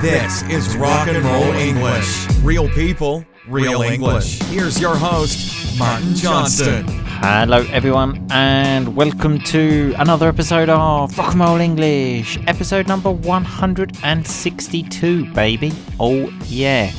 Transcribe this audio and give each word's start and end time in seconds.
This 0.00 0.42
is 0.44 0.74
Rock 0.78 1.08
and 1.08 1.22
Roll 1.22 1.52
English. 1.52 2.26
Real 2.42 2.70
people, 2.70 3.22
real 3.46 3.82
English. 3.82 4.40
Here's 4.44 4.80
your 4.80 4.96
host, 4.96 5.78
Martin 5.78 6.14
Johnston. 6.14 6.86
Hello, 6.88 7.66
everyone, 7.70 8.26
and 8.30 8.96
welcome 8.96 9.38
to 9.40 9.92
another 9.98 10.26
episode 10.26 10.70
of 10.70 11.18
Rock 11.18 11.32
and 11.32 11.40
Roll 11.40 11.60
English, 11.60 12.38
episode 12.46 12.88
number 12.88 13.10
162, 13.10 15.34
baby. 15.34 15.70
Oh, 16.00 16.30
yeah. 16.46 16.90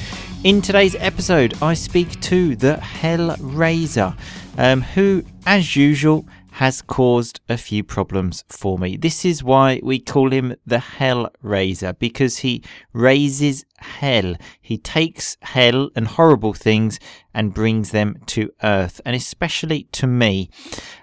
In 0.43 0.61
today's 0.61 0.93
episode, 0.99 1.55
I 1.59 1.73
speak 1.73 2.21
to 2.21 2.55
the 2.55 2.75
Hellraiser, 2.75 4.15
um, 4.59 4.83
who, 4.83 5.23
as 5.47 5.75
usual, 5.75 6.27
has 6.51 6.81
caused 6.81 7.39
a 7.47 7.57
few 7.57 7.83
problems 7.83 8.43
for 8.49 8.77
me. 8.77 8.97
This 8.97 9.23
is 9.23 9.43
why 9.43 9.79
we 9.83 9.99
call 9.99 10.31
him 10.31 10.55
the 10.65 10.79
Hell 10.79 11.31
Raiser 11.41 11.93
because 11.93 12.39
he 12.39 12.61
raises 12.93 13.63
hell. 13.77 14.35
He 14.61 14.77
takes 14.77 15.37
hell 15.41 15.89
and 15.95 16.07
horrible 16.07 16.53
things 16.53 16.99
and 17.33 17.53
brings 17.53 17.91
them 17.91 18.17
to 18.27 18.51
earth, 18.63 18.99
and 19.05 19.15
especially 19.15 19.83
to 19.93 20.07
me. 20.07 20.49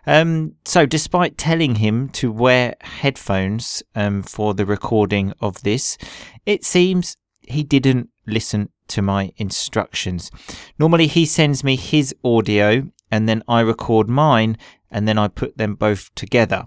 Um, 0.06 0.54
so, 0.66 0.84
despite 0.84 1.38
telling 1.38 1.76
him 1.76 2.10
to 2.10 2.30
wear 2.30 2.74
headphones 2.82 3.82
um, 3.94 4.22
for 4.22 4.52
the 4.52 4.66
recording 4.66 5.32
of 5.40 5.62
this, 5.62 5.96
it 6.44 6.64
seems 6.64 7.16
he 7.40 7.62
didn't 7.62 8.10
listen 8.26 8.68
to 8.88 9.00
my 9.00 9.32
instructions. 9.38 10.30
Normally, 10.78 11.06
he 11.06 11.24
sends 11.24 11.64
me 11.64 11.76
his 11.76 12.14
audio 12.22 12.90
and 13.10 13.28
then 13.28 13.42
I 13.48 13.60
record 13.60 14.08
mine 14.08 14.56
and 14.90 15.06
then 15.06 15.18
I 15.18 15.28
put 15.28 15.56
them 15.56 15.74
both 15.74 16.14
together. 16.14 16.64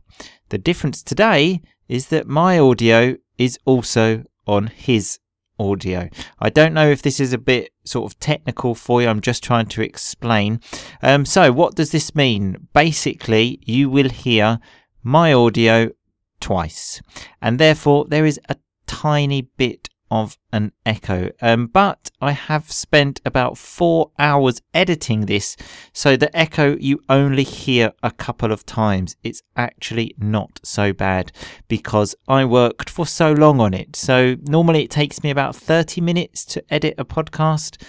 The 0.50 0.58
difference 0.58 1.04
today 1.04 1.62
is 1.88 2.08
that 2.08 2.28
my 2.28 2.60
audio 2.60 3.18
is 3.38 3.58
also 3.66 4.24
on 4.48 4.68
his 4.68 5.20
audio. 5.60 6.10
I 6.40 6.50
don't 6.50 6.74
know 6.74 6.90
if 6.90 7.02
this 7.02 7.20
is 7.20 7.34
a 7.34 7.38
bit 7.38 7.72
sort 7.84 8.12
of 8.12 8.20
technical 8.20 8.76
for 8.76 9.02
you. 9.02 9.08
I'm 9.08 9.22
just 9.22 9.44
trying 9.44 9.68
to 9.68 9.82
explain. 9.82 10.60
Um, 11.02 11.26
so, 11.26 11.52
what 11.52 11.76
does 11.76 11.92
this 11.92 12.16
mean? 12.16 12.68
Basically, 12.74 13.60
you 13.64 13.90
will 13.90 14.10
hear 14.10 14.60
my 15.04 15.34
audio 15.34 15.92
twice, 16.40 17.02
and 17.42 17.60
therefore 17.60 18.06
there 18.10 18.26
is 18.26 18.40
a 18.50 18.56
tiny 18.88 19.44
bit 19.44 19.90
of 20.12 20.38
an 20.52 20.74
echo. 20.86 21.30
Um, 21.42 21.68
but 21.68 22.12
I 22.22 22.34
have 22.34 22.72
spent 22.72 23.22
about 23.26 23.58
four 23.58 24.12
hours 24.20 24.62
editing 24.74 25.26
this, 25.26 25.56
so 25.94 26.16
the 26.18 26.36
echo 26.38 26.76
you 26.78 27.00
only 27.10 27.44
hear 27.44 27.94
a 28.04 28.12
couple 28.12 28.52
of 28.52 28.66
times. 28.66 29.16
It's 29.24 29.42
actually 29.56 30.14
not 30.20 30.60
so 30.64 30.92
bad 30.92 31.32
because 31.70 32.14
I 32.28 32.44
worked 32.46 32.90
for 32.90 33.08
so 33.08 33.32
long 33.32 33.62
on 33.62 33.74
it. 33.74 33.96
So 33.96 34.36
normally 34.42 34.84
it 34.84 34.92
takes 34.92 35.24
me 35.24 35.30
about 35.30 35.56
30 35.56 36.02
minutes 36.02 36.46
to 36.46 36.64
edit 36.70 36.96
a 36.98 37.06
podcast. 37.06 37.82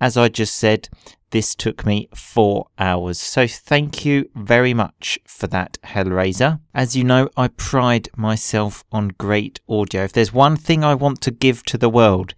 As 0.00 0.16
I 0.16 0.28
just 0.28 0.56
said, 0.56 0.88
this 1.30 1.54
took 1.54 1.84
me 1.84 2.08
four 2.14 2.68
hours. 2.78 3.20
So 3.20 3.46
thank 3.46 4.04
you 4.04 4.30
very 4.34 4.72
much 4.74 5.18
for 5.26 5.46
that, 5.48 5.78
Hellraiser. 5.84 6.60
As 6.74 6.96
you 6.96 7.04
know, 7.04 7.28
I 7.36 7.48
pride 7.48 8.08
myself 8.16 8.84
on 8.90 9.08
great 9.18 9.60
audio. 9.68 10.04
If 10.04 10.12
there's 10.12 10.32
one 10.32 10.56
thing 10.56 10.84
I 10.84 10.94
want 10.94 11.20
to 11.22 11.30
give 11.30 11.62
to 11.64 11.78
the 11.78 11.90
world, 11.90 12.34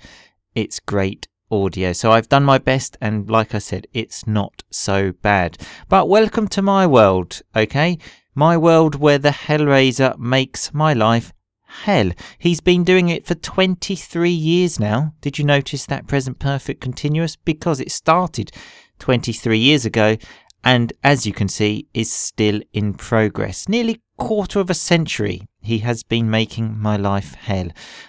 it's 0.55 0.80
great 0.80 1.28
audio. 1.50 1.92
So 1.92 2.10
I've 2.10 2.28
done 2.28 2.44
my 2.44 2.58
best, 2.58 2.97
and 3.00 3.30
like 3.30 3.55
I 3.55 3.58
said, 3.58 3.86
it's 3.92 4.27
not 4.27 4.62
so 4.70 5.12
bad. 5.12 5.58
But 5.88 6.08
welcome 6.08 6.48
to 6.48 6.62
my 6.62 6.86
world, 6.86 7.42
okay? 7.54 7.98
My 8.34 8.56
world 8.56 8.94
where 8.94 9.19
the 9.19 9.30
Hellraiser 9.30 10.19
makes 10.19 10.72
my 10.72 10.92
life 10.92 11.32
hell. 11.70 12.10
He's 12.38 12.60
been 12.60 12.84
doing 12.84 13.08
it 13.08 13.26
for 13.26 13.34
23 13.34 14.30
years 14.30 14.78
now. 14.78 15.14
Did 15.20 15.38
you 15.38 15.44
notice 15.44 15.86
that 15.86 16.06
present 16.06 16.38
perfect 16.38 16.80
continuous? 16.80 17.36
Because 17.36 17.80
it 17.80 17.90
started 17.90 18.50
23 18.98 19.58
years 19.58 19.84
ago 19.84 20.16
and 20.62 20.92
as 21.02 21.26
you 21.26 21.32
can 21.32 21.48
see 21.48 21.86
is 21.94 22.12
still 22.12 22.60
in 22.72 22.94
progress. 22.94 23.69
Nearly 23.69 24.00
quarter 24.19 24.60
of 24.60 24.69
a 24.69 24.75
century 24.75 25.48
he 25.62 25.78
has 25.78 26.03
been 26.03 26.31
making 26.31 26.78
my 26.78 26.97
life 26.97 27.34
hell. 27.34 27.69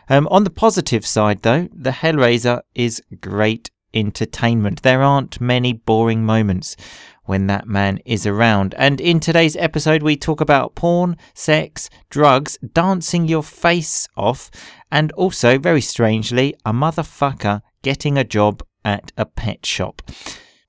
Um, 0.10 0.28
on 0.30 0.44
the 0.44 0.50
positive 0.50 1.06
side 1.06 1.42
though, 1.42 1.70
the 1.74 1.92
Hellraiser 1.92 2.62
is 2.76 3.02
great 3.22 3.72
entertainment. 3.94 4.82
There 4.82 5.02
aren't 5.02 5.42
many 5.42 5.74
boring 5.74 6.24
moments 6.26 6.76
when 7.32 7.48
that 7.48 7.66
man 7.66 7.98
is 8.04 8.28
around. 8.28 8.76
And 8.78 9.00
in 9.00 9.22
today's 9.22 9.56
episode, 9.56 10.04
we 10.04 10.18
talk 10.18 10.42
about 10.42 10.76
porn, 10.76 11.16
sex, 11.34 11.90
drugs, 12.10 12.58
dancing 12.74 13.26
your 13.26 13.42
face 13.42 14.06
off, 14.18 14.52
and 14.92 15.14
also, 15.14 15.58
very 15.58 15.80
strangely, 15.80 16.54
a 16.66 16.74
motherfucker 16.74 17.62
getting 17.84 18.18
a 18.18 18.26
job 18.26 18.62
at 18.84 19.14
a 19.16 19.26
pet 19.26 19.66
shop. 19.66 20.02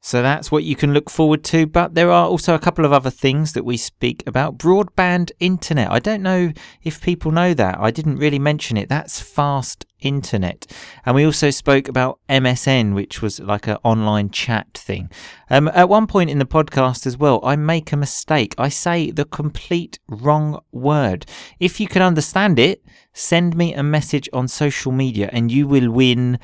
So 0.01 0.23
that's 0.23 0.53
what 0.53 0.63
you 0.63 0.77
can 0.77 0.95
look 0.95 1.11
forward 1.11 1.43
to. 1.47 1.67
But 1.67 1.97
there 1.97 2.13
are 2.13 2.27
also 2.27 2.55
a 2.55 2.61
couple 2.61 2.85
of 2.85 2.93
other 2.93 3.11
things 3.11 3.55
that 3.55 3.65
we 3.65 3.77
speak 3.77 4.23
about. 4.25 4.57
Broadband 4.57 5.33
internet. 5.41 5.91
I 5.91 5.99
don't 5.99 6.23
know 6.23 6.53
if 6.85 7.03
people 7.03 7.33
know 7.33 7.55
that. 7.55 7.81
I 7.81 7.91
didn't 7.91 8.19
really 8.19 8.39
mention 8.39 8.77
it. 8.77 8.89
That's 8.89 9.21
fast 9.21 9.85
internet. 10.03 10.67
And 11.05 11.15
we 11.15 11.25
also 11.25 11.51
spoke 11.51 11.89
about 11.89 12.19
MSN, 12.29 12.95
which 12.95 13.23
was 13.23 13.41
like 13.41 13.67
an 13.67 13.79
online 13.83 14.31
chat 14.31 14.69
thing. 14.75 15.11
Um, 15.51 15.69
at 15.69 15.89
one 15.89 16.07
point 16.07 16.31
in 16.31 16.39
the 16.39 16.45
podcast 16.45 17.07
as 17.07 17.17
well, 17.17 17.41
I 17.43 17.57
make 17.57 17.93
a 17.93 17.97
mistake. 17.97 18.55
I 18.59 18.69
say 18.69 19.11
the 19.11 19.25
complete 19.25 19.99
wrong 20.09 20.61
word. 20.73 21.27
If 21.59 21.81
you 21.81 21.89
can 21.89 22.03
understand 22.03 22.59
it, 22.59 22.85
send 23.13 23.57
me 23.57 23.75
a 23.75 23.83
message 23.83 24.29
on 24.33 24.49
social 24.49 24.93
media 24.93 25.31
and 25.33 25.51
you 25.51 25.67
will 25.67 25.91
win 25.91 26.39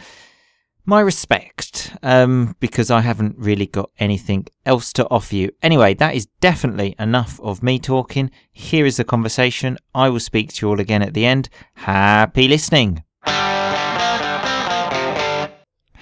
my 0.89 1.01
respect, 1.01 1.95
um, 2.03 2.57
because 2.61 2.91
I 2.91 3.03
haven't 3.03 3.37
really 3.37 3.67
got 3.67 3.91
anything 3.99 4.47
else 4.65 4.91
to 4.95 5.07
offer 5.11 5.37
you. 5.37 5.51
Anyway, 5.61 5.93
that 5.93 6.15
is 6.15 6.29
definitely 6.41 6.95
enough 6.99 7.39
of 7.43 7.63
me 7.63 7.79
talking. 7.79 8.31
Here 8.53 8.87
is 8.87 8.97
the 8.97 9.05
conversation. 9.05 9.77
I 9.95 10.09
will 10.09 10.19
speak 10.19 10.51
to 10.55 10.65
you 10.67 10.71
all 10.71 10.81
again 10.81 11.03
at 11.03 11.13
the 11.13 11.27
end. 11.27 11.51
Happy 11.75 12.49
listening. 12.49 13.05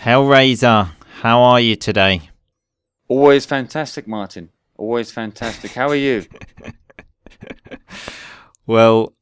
Hellraiser, 0.06 0.92
how 1.20 1.40
are 1.40 1.58
you 1.58 1.74
today? 1.74 2.30
Always 3.08 3.44
fantastic, 3.44 4.06
Martin. 4.06 4.50
Always 4.76 5.10
fantastic. 5.10 5.72
How 5.72 5.88
are 5.88 5.96
you? 5.96 6.24
well, 8.68 9.14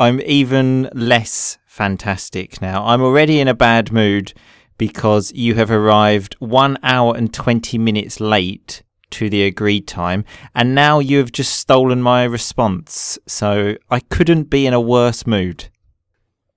I'm 0.00 0.20
even 0.22 0.90
less 0.92 1.58
fantastic 1.66 2.60
now. 2.60 2.84
I'm 2.84 3.00
already 3.00 3.38
in 3.38 3.46
a 3.46 3.54
bad 3.54 3.92
mood 3.92 4.34
because 4.76 5.30
you 5.34 5.54
have 5.54 5.70
arrived 5.70 6.34
one 6.40 6.78
hour 6.82 7.16
and 7.16 7.32
20 7.32 7.78
minutes 7.78 8.18
late 8.18 8.82
to 9.10 9.30
the 9.30 9.44
agreed 9.44 9.86
time, 9.86 10.24
and 10.52 10.74
now 10.74 10.98
you 10.98 11.18
have 11.18 11.30
just 11.30 11.54
stolen 11.60 12.02
my 12.02 12.24
response. 12.24 13.20
So 13.28 13.76
I 13.88 14.00
couldn't 14.00 14.50
be 14.50 14.66
in 14.66 14.74
a 14.74 14.80
worse 14.80 15.28
mood. 15.28 15.68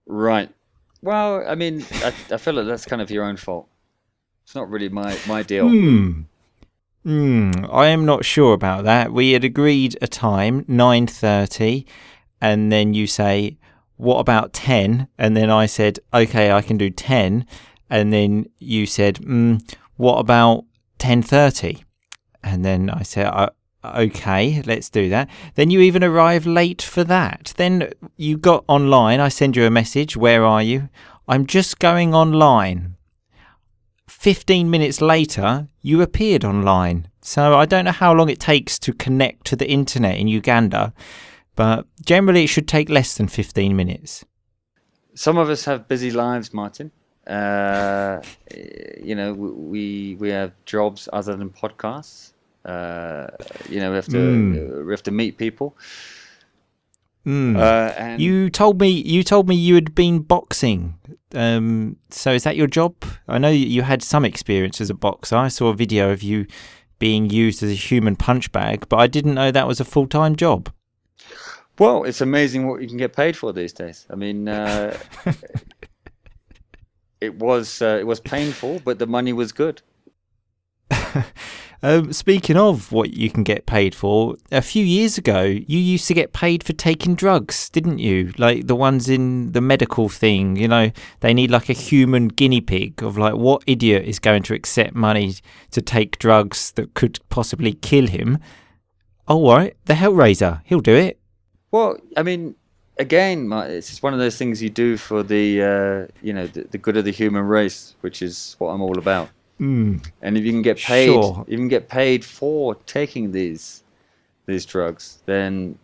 Right. 0.07 0.49
Well, 1.05 1.43
I 1.47 1.55
mean, 1.55 1.85
I, 2.03 2.13
I 2.31 2.37
feel 2.37 2.55
like 2.55 2.65
that's 2.65 2.85
kind 2.85 3.01
of 3.01 3.11
your 3.11 3.23
own 3.23 3.37
fault. 3.37 3.69
It's 4.43 4.55
not 4.55 4.69
really 4.69 4.89
my, 4.89 5.17
my 5.27 5.43
deal. 5.43 5.69
Hmm. 5.69 6.21
Hmm. 7.03 7.51
I 7.71 7.87
am 7.87 8.05
not 8.05 8.25
sure 8.25 8.53
about 8.53 8.83
that. 8.83 9.13
We 9.13 9.31
had 9.31 9.43
agreed 9.43 9.97
a 10.01 10.07
time, 10.07 10.65
9.30, 10.65 11.85
and 12.41 12.71
then 12.71 12.93
you 12.93 13.07
say, 13.07 13.57
what 13.97 14.19
about 14.19 14.51
10? 14.53 15.07
And 15.17 15.37
then 15.37 15.49
I 15.49 15.67
said, 15.67 15.99
okay, 16.13 16.51
I 16.51 16.61
can 16.61 16.77
do 16.77 16.89
10 16.89 17.45
and 17.89 18.11
then 18.11 18.45
you 18.59 18.85
said, 18.85 19.15
mm, 19.15 19.61
"What 19.95 20.17
about 20.17 20.65
10:30?" 20.99 21.83
And 22.43 22.63
then 22.63 22.89
I 22.89 23.03
said, 23.03 23.27
uh, 23.27 23.49
"Okay, 23.95 24.61
let's 24.65 24.89
do 24.89 25.09
that." 25.09 25.29
Then 25.55 25.69
you 25.69 25.81
even 25.81 26.03
arrive 26.03 26.45
late 26.45 26.81
for 26.81 27.03
that. 27.03 27.53
Then 27.57 27.91
you 28.17 28.37
got 28.37 28.63
online. 28.67 29.19
I 29.19 29.29
send 29.29 29.55
you 29.55 29.65
a 29.65 29.69
message. 29.69 30.17
Where 30.17 30.43
are 30.45 30.63
you? 30.63 30.89
I'm 31.27 31.45
just 31.45 31.79
going 31.79 32.13
online. 32.13 32.95
15 34.07 34.69
minutes 34.69 35.01
later, 35.01 35.67
you 35.81 36.01
appeared 36.01 36.45
online. 36.45 37.09
So 37.21 37.57
I 37.57 37.65
don't 37.65 37.85
know 37.85 37.91
how 37.91 38.13
long 38.13 38.29
it 38.29 38.39
takes 38.39 38.77
to 38.79 38.93
connect 38.93 39.45
to 39.47 39.55
the 39.55 39.69
internet 39.69 40.17
in 40.17 40.27
Uganda, 40.27 40.93
but 41.55 41.87
generally 42.05 42.43
it 42.43 42.47
should 42.47 42.67
take 42.67 42.89
less 42.89 43.17
than 43.17 43.27
15 43.27 43.75
minutes. 43.75 44.23
Some 45.15 45.37
of 45.37 45.49
us 45.49 45.65
have 45.65 45.87
busy 45.87 46.11
lives, 46.11 46.53
Martin. 46.53 46.91
Uh, 47.25 48.21
you 49.03 49.15
know, 49.15 49.33
we 49.33 50.15
we 50.19 50.29
have 50.29 50.51
jobs 50.65 51.09
other 51.11 51.35
than 51.35 51.49
podcasts. 51.49 52.33
Uh, 52.65 53.27
you 53.69 53.79
know, 53.79 53.91
we 53.91 53.95
have 53.95 54.07
to 54.07 54.17
mm. 54.17 54.85
we 54.85 54.91
have 54.91 55.03
to 55.03 55.11
meet 55.11 55.37
people. 55.37 55.77
Mm. 57.25 57.57
Uh, 57.57 58.17
you 58.17 58.49
told 58.49 58.79
me 58.79 58.89
you 58.89 59.23
told 59.23 59.47
me 59.47 59.55
you 59.55 59.75
had 59.75 59.95
been 59.95 60.19
boxing. 60.19 60.95
Um, 61.33 61.97
so 62.09 62.31
is 62.31 62.43
that 62.43 62.55
your 62.55 62.67
job? 62.67 62.95
I 63.27 63.37
know 63.37 63.49
you 63.49 63.81
had 63.81 64.03
some 64.03 64.25
experience 64.25 64.79
as 64.79 64.89
a 64.89 64.93
boxer. 64.93 65.35
I 65.35 65.47
saw 65.47 65.67
a 65.67 65.75
video 65.75 66.11
of 66.11 66.23
you 66.23 66.45
being 66.99 67.29
used 67.29 67.61
as 67.61 67.71
a 67.71 67.75
human 67.75 68.15
punch 68.15 68.51
bag, 68.51 68.87
but 68.89 68.97
I 68.97 69.07
didn't 69.07 69.33
know 69.33 69.51
that 69.51 69.67
was 69.67 69.79
a 69.79 69.85
full 69.85 70.07
time 70.07 70.35
job. 70.35 70.71
Well, 71.77 72.03
it's 72.03 72.21
amazing 72.21 72.67
what 72.67 72.81
you 72.81 72.87
can 72.87 72.97
get 72.97 73.15
paid 73.15 73.35
for 73.35 73.51
these 73.51 73.73
days. 73.73 74.07
I 74.09 74.15
mean, 74.15 74.47
uh, 74.47 74.97
it 77.21 77.35
was 77.35 77.81
uh, 77.81 77.97
it 77.99 78.07
was 78.07 78.19
painful, 78.19 78.81
but 78.85 78.99
the 78.99 79.07
money 79.07 79.33
was 79.33 79.51
good. 79.51 79.81
Um, 81.85 82.13
speaking 82.13 82.57
of 82.57 82.91
what 82.91 83.13
you 83.13 83.29
can 83.29 83.43
get 83.43 83.67
paid 83.67 83.93
for, 83.93 84.37
a 84.51 84.63
few 84.63 84.83
years 84.83 85.19
ago, 85.19 85.43
you 85.43 85.77
used 85.77 86.07
to 86.07 86.15
get 86.15 86.33
paid 86.33 86.63
for 86.63 86.73
taking 86.73 87.13
drugs, 87.13 87.69
didn't 87.69 87.99
you? 87.99 88.33
Like 88.39 88.65
the 88.65 88.75
ones 88.75 89.07
in 89.07 89.51
the 89.51 89.61
medical 89.61 90.09
thing, 90.09 90.55
you 90.55 90.67
know, 90.67 90.89
they 91.19 91.31
need 91.31 91.51
like 91.51 91.69
a 91.69 91.73
human 91.73 92.29
guinea 92.29 92.61
pig 92.61 93.03
of 93.03 93.19
like 93.19 93.35
what 93.35 93.63
idiot 93.67 94.05
is 94.05 94.17
going 94.17 94.41
to 94.43 94.55
accept 94.55 94.95
money 94.95 95.35
to 95.69 95.79
take 95.79 96.17
drugs 96.17 96.71
that 96.71 96.95
could 96.95 97.19
possibly 97.29 97.73
kill 97.73 98.07
him. 98.07 98.39
All 99.27 99.47
right, 99.53 99.77
the 99.85 99.93
Hellraiser, 99.93 100.61
he'll 100.65 100.79
do 100.79 100.95
it. 100.95 101.19
Well, 101.69 101.97
I 102.17 102.23
mean, 102.23 102.55
again, 102.97 103.51
it's 103.53 103.89
just 103.89 104.01
one 104.01 104.13
of 104.13 104.19
those 104.19 104.37
things 104.39 104.59
you 104.59 104.71
do 104.71 104.97
for 104.97 105.21
the 105.21 105.61
uh, 105.61 106.13
you 106.23 106.33
know 106.33 106.47
the, 106.47 106.63
the 106.63 106.79
good 106.79 106.97
of 106.97 107.05
the 107.05 107.11
human 107.11 107.43
race, 107.43 107.95
which 108.01 108.23
is 108.23 108.55
what 108.57 108.69
I'm 108.69 108.81
all 108.81 108.97
about. 108.97 109.29
Mm. 109.59 110.05
And 110.21 110.37
if 110.37 110.43
you 110.43 110.51
can 110.51 110.61
get 110.61 110.77
paid, 110.77 111.07
Sure. 111.07 111.45
can 111.45 111.67
get 111.67 111.87
paid 111.87 112.25
for 112.25 112.75
taking 112.85 113.31
these 113.31 113.83
these 114.45 114.65
drugs, 114.65 115.19
then 115.25 115.77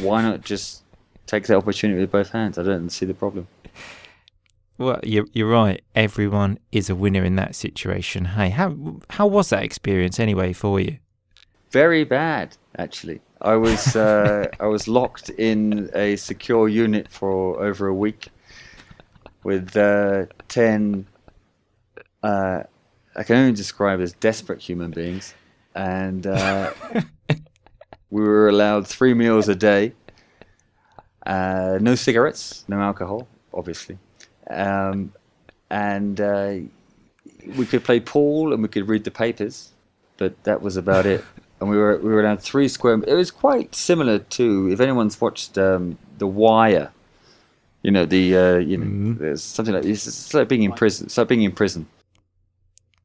why 0.00 0.22
not 0.22 0.40
just 0.40 0.82
take 1.26 1.46
the 1.46 1.54
opportunity 1.56 2.00
with 2.00 2.10
both 2.10 2.30
hands? 2.30 2.58
I 2.58 2.62
don't 2.62 2.90
see 2.90 3.06
the 3.06 3.14
problem. 3.14 3.46
Well, 4.78 4.98
you're, 5.04 5.26
you're 5.32 5.48
right. 5.48 5.82
Everyone 5.94 6.58
is 6.72 6.90
a 6.90 6.96
winner 6.96 7.22
in 7.22 7.36
that 7.36 7.54
situation. 7.54 8.24
Hey, 8.24 8.50
how 8.50 8.76
how 9.10 9.26
was 9.26 9.50
that 9.50 9.62
experience 9.62 10.18
anyway 10.18 10.52
for 10.52 10.80
you? 10.80 10.98
Very 11.70 12.04
bad, 12.04 12.56
actually. 12.78 13.20
I 13.40 13.54
was 13.54 13.94
uh, 13.94 14.48
I 14.60 14.66
was 14.66 14.88
locked 14.88 15.30
in 15.30 15.90
a 15.94 16.16
secure 16.16 16.68
unit 16.68 17.08
for 17.08 17.62
over 17.62 17.86
a 17.86 17.94
week 17.94 18.28
with 19.44 19.76
uh, 19.76 20.26
ten. 20.48 21.06
Uh, 22.22 22.64
I 23.16 23.22
can 23.22 23.36
only 23.36 23.52
describe 23.52 24.00
as 24.00 24.12
desperate 24.14 24.60
human 24.60 24.90
beings, 24.90 25.34
and 25.74 26.26
uh, 26.26 26.72
we 28.10 28.22
were 28.22 28.48
allowed 28.48 28.86
three 28.86 29.14
meals 29.14 29.48
a 29.48 29.54
day. 29.54 29.92
Uh, 31.26 31.78
no 31.80 31.94
cigarettes, 31.94 32.64
no 32.68 32.80
alcohol, 32.80 33.26
obviously, 33.54 33.98
um, 34.50 35.12
and 35.70 36.20
uh, 36.20 36.54
we 37.56 37.64
could 37.66 37.82
play 37.84 37.98
pool 38.00 38.52
and 38.52 38.62
we 38.62 38.68
could 38.68 38.86
read 38.88 39.04
the 39.04 39.10
papers, 39.10 39.70
but 40.18 40.42
that 40.44 40.60
was 40.62 40.76
about 40.76 41.06
it. 41.06 41.24
And 41.60 41.70
we 41.70 41.78
were 41.78 41.96
we 41.98 42.10
were 42.12 42.20
allowed 42.20 42.42
three 42.42 42.66
square. 42.68 43.00
It 43.06 43.14
was 43.14 43.30
quite 43.30 43.76
similar 43.76 44.18
to 44.18 44.68
if 44.72 44.80
anyone's 44.80 45.18
watched 45.20 45.56
um, 45.56 45.96
The 46.18 46.26
Wire, 46.26 46.90
you 47.82 47.92
know 47.92 48.04
the 48.04 48.36
uh, 48.36 48.56
you 48.58 48.76
know 48.76 48.84
Mhm. 48.84 49.18
there's 49.18 49.42
something 49.42 49.72
like 49.72 49.84
this. 49.84 50.06
It's 50.06 50.34
like 50.34 50.48
being 50.48 50.64
in 50.64 50.72
prison. 50.72 51.06
It's 51.06 51.16
like 51.16 51.28
being 51.28 51.42
in 51.42 51.52
prison. 51.52 51.86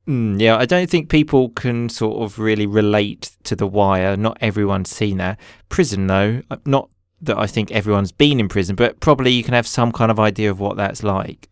Mm, 0.09 0.41
yeah, 0.41 0.57
I 0.57 0.65
don't 0.65 0.89
think 0.89 1.07
people 1.07 1.49
can 1.49 1.87
sort 1.87 2.23
of 2.23 2.39
really 2.39 2.65
relate 2.65 3.37
to 3.43 3.55
The 3.55 3.67
Wire. 3.67 4.17
Not 4.17 4.39
everyone's 4.41 4.89
seen 4.89 5.17
that. 5.17 5.39
Prison, 5.69 6.07
though, 6.07 6.41
uh, 6.49 6.57
not 6.65 6.89
that 7.21 7.37
I 7.37 7.45
think 7.45 7.71
everyone's 7.71 8.11
been 8.11 8.39
in 8.39 8.49
prison, 8.49 8.75
but 8.75 8.99
probably 9.01 9.31
you 9.31 9.43
can 9.43 9.53
have 9.53 9.67
some 9.67 9.91
kind 9.91 10.09
of 10.09 10.19
idea 10.19 10.49
of 10.49 10.59
what 10.59 10.77
that's 10.77 11.03
like. 11.03 11.47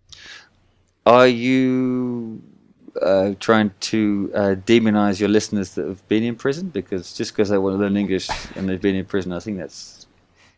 Are 1.05 1.27
you 1.27 2.41
uh, 2.99 3.33
trying 3.39 3.71
to 3.79 4.31
uh, 4.33 4.55
demonize 4.65 5.19
your 5.19 5.29
listeners 5.29 5.75
that 5.75 5.85
have 5.87 6.07
been 6.07 6.23
in 6.23 6.35
prison? 6.35 6.69
Because 6.69 7.13
just 7.13 7.33
because 7.33 7.49
they 7.49 7.59
want 7.59 7.75
to 7.75 7.77
learn 7.77 7.95
English 7.95 8.27
and 8.55 8.67
they've 8.67 8.81
been 8.81 8.95
in 8.95 9.05
prison, 9.05 9.33
I 9.33 9.39
think 9.39 9.59
that's 9.59 9.96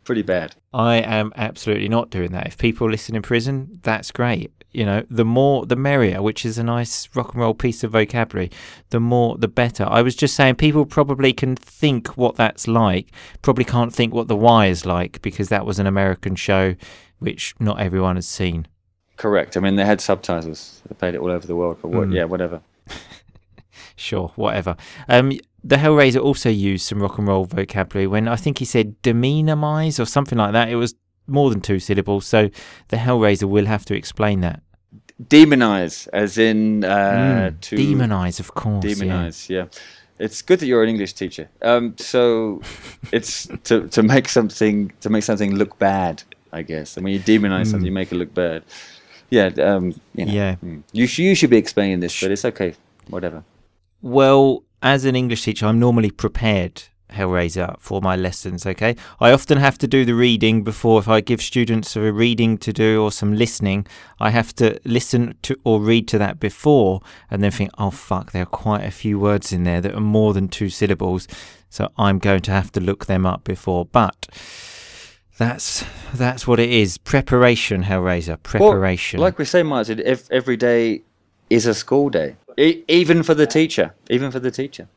pretty 0.03 0.21
bad. 0.23 0.55
I 0.73 0.95
am 0.97 1.31
absolutely 1.35 1.89
not 1.89 2.09
doing 2.09 2.31
that. 2.31 2.47
If 2.47 2.57
people 2.57 2.89
listen 2.89 3.15
in 3.15 3.21
prison, 3.21 3.79
that's 3.83 4.11
great. 4.11 4.51
You 4.71 4.85
know, 4.85 5.03
the 5.09 5.25
more 5.25 5.65
the 5.65 5.75
merrier, 5.75 6.21
which 6.21 6.45
is 6.45 6.57
a 6.59 6.63
nice 6.63 7.09
rock 7.15 7.33
and 7.33 7.41
roll 7.41 7.55
piece 7.55 7.83
of 7.83 7.91
vocabulary. 7.91 8.51
The 8.91 8.99
more 8.99 9.35
the 9.37 9.47
better. 9.47 9.85
I 9.89 10.01
was 10.03 10.15
just 10.15 10.35
saying, 10.35 10.55
people 10.55 10.85
probably 10.85 11.33
can 11.33 11.55
think 11.55 12.09
what 12.17 12.35
that's 12.35 12.67
like, 12.67 13.11
probably 13.41 13.65
can't 13.65 13.93
think 13.93 14.13
what 14.13 14.27
The 14.27 14.35
Wire's 14.35 14.85
like 14.85 15.21
because 15.23 15.49
that 15.49 15.65
was 15.65 15.79
an 15.79 15.87
American 15.87 16.35
show 16.35 16.75
which 17.17 17.55
not 17.59 17.79
everyone 17.79 18.15
has 18.15 18.27
seen. 18.27 18.67
Correct. 19.17 19.57
I 19.57 19.59
mean, 19.59 19.75
they 19.75 19.85
had 19.85 19.99
subtitles. 20.01 20.81
They 20.87 20.93
played 20.95 21.15
it 21.15 21.19
all 21.19 21.31
over 21.31 21.45
the 21.47 21.55
world. 21.55 21.79
But 21.81 21.89
what, 21.91 22.07
Mm. 22.07 22.13
yeah, 22.15 22.23
whatever. 22.25 22.61
Sure, 23.95 24.31
whatever. 24.35 24.75
Um, 25.09 25.33
the 25.63 25.75
Hellraiser 25.77 26.21
also 26.21 26.49
used 26.49 26.85
some 26.87 27.01
rock 27.01 27.17
and 27.17 27.27
roll 27.27 27.45
vocabulary 27.45 28.07
when 28.07 28.27
I 28.27 28.35
think 28.35 28.59
he 28.59 28.65
said 28.65 29.01
demonimize 29.01 29.99
or 29.99 30.05
something 30.05 30.37
like 30.37 30.53
that. 30.53 30.69
It 30.69 30.75
was 30.75 30.95
more 31.27 31.49
than 31.49 31.61
two 31.61 31.79
syllables, 31.79 32.25
so 32.25 32.49
the 32.87 32.97
Hellraiser 32.97 33.43
will 33.49 33.65
have 33.65 33.85
to 33.85 33.95
explain 33.95 34.41
that. 34.41 34.61
Demonize, 35.21 36.07
as 36.13 36.37
in 36.37 36.83
uh, 36.85 37.51
Mm, 37.51 37.59
to 37.61 37.75
demonize, 37.75 38.39
of 38.39 38.53
course. 38.53 38.85
demonize. 38.85 39.49
Yeah. 39.49 39.65
It's 40.17 40.41
good 40.41 40.59
that 40.59 40.65
you're 40.65 40.83
an 40.83 40.89
English 40.89 41.13
teacher. 41.13 41.49
Um, 41.61 41.95
so 41.97 42.61
it's 43.11 43.47
to, 43.65 43.87
to 43.89 44.01
make 44.03 44.29
something 44.29 44.91
to 45.01 45.09
make 45.09 45.23
something 45.23 45.55
look 45.55 45.77
bad. 45.79 46.23
I 46.51 46.63
guess. 46.63 46.97
I 46.97 47.01
mean, 47.01 47.13
you 47.13 47.19
demonize 47.19 47.67
something, 47.67 47.85
you 47.85 47.91
make 47.91 48.11
it 48.11 48.15
look 48.15 48.33
bad. 48.33 48.63
Yeah. 49.29 49.47
Um, 49.61 49.93
you 50.15 50.25
know. 50.25 50.33
Yeah. 50.33 50.55
mm. 50.63 50.83
You 50.93 51.05
should 51.05 51.23
you 51.25 51.35
should 51.35 51.49
be 51.51 51.57
explaining 51.57 51.99
this, 51.99 52.19
but 52.21 52.31
it's 52.31 52.45
okay. 52.45 52.73
Whatever. 53.09 53.43
Well, 54.01 54.63
as 54.81 55.05
an 55.05 55.15
English 55.15 55.43
teacher, 55.43 55.65
I'm 55.65 55.79
normally 55.79 56.11
prepared, 56.11 56.83
Hellraiser, 57.11 57.77
for 57.79 58.01
my 58.01 58.15
lessons, 58.15 58.65
okay? 58.65 58.95
I 59.19 59.31
often 59.31 59.57
have 59.57 59.77
to 59.79 59.87
do 59.87 60.05
the 60.05 60.13
reading 60.13 60.63
before, 60.63 60.99
if 60.99 61.07
I 61.07 61.21
give 61.21 61.41
students 61.41 61.95
a 61.95 62.13
reading 62.13 62.57
to 62.59 62.71
do 62.71 63.03
or 63.03 63.11
some 63.11 63.33
listening, 63.35 63.87
I 64.19 64.29
have 64.29 64.55
to 64.55 64.79
listen 64.85 65.35
to 65.41 65.57
or 65.63 65.81
read 65.81 66.07
to 66.09 66.17
that 66.19 66.39
before 66.39 67.01
and 67.29 67.43
then 67.43 67.51
think, 67.51 67.71
oh 67.77 67.91
fuck, 67.91 68.31
there 68.31 68.43
are 68.43 68.45
quite 68.45 68.85
a 68.85 68.91
few 68.91 69.19
words 69.19 69.51
in 69.51 69.63
there 69.63 69.81
that 69.81 69.95
are 69.95 69.99
more 69.99 70.33
than 70.33 70.47
two 70.47 70.69
syllables, 70.69 71.27
so 71.69 71.89
I'm 71.97 72.19
going 72.19 72.41
to 72.41 72.51
have 72.51 72.71
to 72.73 72.79
look 72.79 73.07
them 73.07 73.25
up 73.25 73.43
before. 73.43 73.85
But 73.85 74.27
that's 75.37 75.85
that's 76.13 76.45
what 76.45 76.59
it 76.59 76.69
is. 76.69 76.97
Preparation, 76.97 77.83
Hellraiser. 77.83 78.27
Well, 78.59 78.71
Preparation. 78.71 79.19
like 79.19 79.37
we 79.37 79.45
say, 79.45 79.63
Martin, 79.63 79.99
if 79.99 80.29
every 80.31 80.57
day 80.57 81.03
is 81.49 81.65
a 81.65 81.73
school 81.73 82.09
day, 82.09 82.35
e- 82.57 82.83
even 82.87 83.23
for 83.23 83.33
the 83.33 83.47
teacher, 83.47 83.93
even 84.09 84.31
for 84.31 84.39
the 84.39 84.51
teacher. 84.51 84.87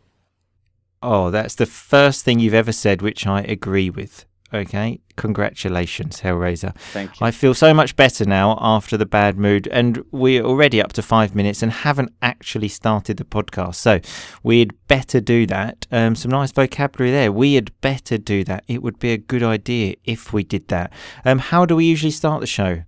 Oh, 1.02 1.30
that's 1.30 1.56
the 1.56 1.66
first 1.66 2.24
thing 2.24 2.38
you've 2.38 2.54
ever 2.54 2.72
said, 2.72 3.02
which 3.02 3.26
I 3.26 3.40
agree 3.42 3.90
with. 3.90 4.24
Okay, 4.54 5.00
congratulations, 5.16 6.20
Hellraiser. 6.20 6.76
Thank 6.92 7.18
you. 7.18 7.26
I 7.26 7.30
feel 7.30 7.54
so 7.54 7.72
much 7.72 7.96
better 7.96 8.26
now 8.26 8.58
after 8.60 8.98
the 8.98 9.06
bad 9.06 9.38
mood, 9.38 9.66
and 9.68 10.04
we're 10.12 10.44
already 10.44 10.80
up 10.80 10.92
to 10.92 11.02
five 11.02 11.34
minutes 11.34 11.62
and 11.62 11.72
haven't 11.72 12.12
actually 12.20 12.68
started 12.68 13.16
the 13.16 13.24
podcast. 13.24 13.76
So 13.76 14.00
we'd 14.42 14.74
better 14.88 15.20
do 15.20 15.46
that. 15.46 15.86
Um, 15.90 16.14
some 16.14 16.30
nice 16.30 16.52
vocabulary 16.52 17.10
there. 17.10 17.32
We 17.32 17.54
had 17.54 17.72
better 17.80 18.18
do 18.18 18.44
that. 18.44 18.64
It 18.68 18.82
would 18.82 18.98
be 18.98 19.12
a 19.12 19.16
good 19.16 19.42
idea 19.42 19.94
if 20.04 20.34
we 20.34 20.44
did 20.44 20.68
that. 20.68 20.92
Um, 21.24 21.38
how 21.38 21.64
do 21.64 21.74
we 21.74 21.86
usually 21.86 22.10
start 22.10 22.42
the 22.42 22.46
show? 22.46 22.82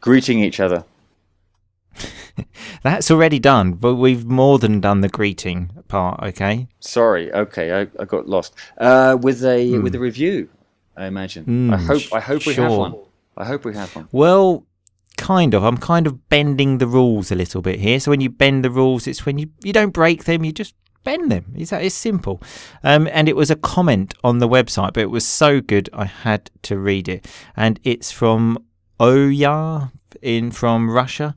Greeting 0.00 0.38
each 0.38 0.60
other. 0.60 0.84
That's 2.82 3.10
already 3.10 3.38
done, 3.38 3.72
but 3.72 3.96
we've 3.96 4.24
more 4.24 4.58
than 4.58 4.80
done 4.80 5.00
the 5.00 5.08
greeting 5.08 5.70
part. 5.88 6.22
Okay. 6.22 6.68
Sorry. 6.80 7.32
Okay, 7.32 7.72
I, 7.82 7.88
I 8.00 8.04
got 8.04 8.28
lost. 8.28 8.54
Uh, 8.78 9.16
with 9.20 9.44
a 9.44 9.70
Hmm. 9.70 9.82
with 9.82 9.94
a 9.94 9.98
review, 9.98 10.48
I 10.96 11.06
imagine. 11.06 11.44
Hmm, 11.44 11.74
I 11.74 11.76
hope 11.78 12.02
I 12.12 12.20
hope 12.20 12.46
we 12.46 12.54
have 12.54 12.72
one. 12.72 12.94
I 13.36 13.44
hope 13.44 13.64
we 13.64 13.74
have 13.74 13.94
one. 13.94 14.08
Well, 14.12 14.64
kind 15.16 15.54
of. 15.54 15.64
I'm 15.64 15.78
kind 15.78 16.06
of 16.06 16.28
bending 16.28 16.78
the 16.78 16.86
rules 16.86 17.30
a 17.30 17.34
little 17.34 17.62
bit 17.62 17.80
here. 17.80 18.00
So 18.00 18.10
when 18.10 18.20
you 18.20 18.30
bend 18.30 18.64
the 18.64 18.70
rules, 18.70 19.06
it's 19.06 19.24
when 19.26 19.38
you 19.38 19.48
you 19.62 19.72
don't 19.72 19.92
break 19.92 20.24
them, 20.24 20.44
you 20.44 20.52
just 20.52 20.74
bend 21.04 21.30
them. 21.30 21.44
It's 21.56 21.70
that 21.70 21.82
it's 21.84 21.94
simple. 21.94 22.40
Um, 22.84 23.08
and 23.12 23.28
it 23.28 23.36
was 23.36 23.50
a 23.50 23.56
comment 23.56 24.14
on 24.22 24.38
the 24.38 24.48
website, 24.48 24.92
but 24.94 25.02
it 25.02 25.10
was 25.10 25.26
so 25.26 25.60
good 25.60 25.88
I 25.92 26.04
had 26.04 26.50
to 26.62 26.76
read 26.78 27.08
it. 27.08 27.26
And 27.56 27.80
it's 27.84 28.10
from 28.12 28.58
Oya 29.00 29.92
in 30.22 30.50
from 30.50 30.90
Russia. 30.90 31.34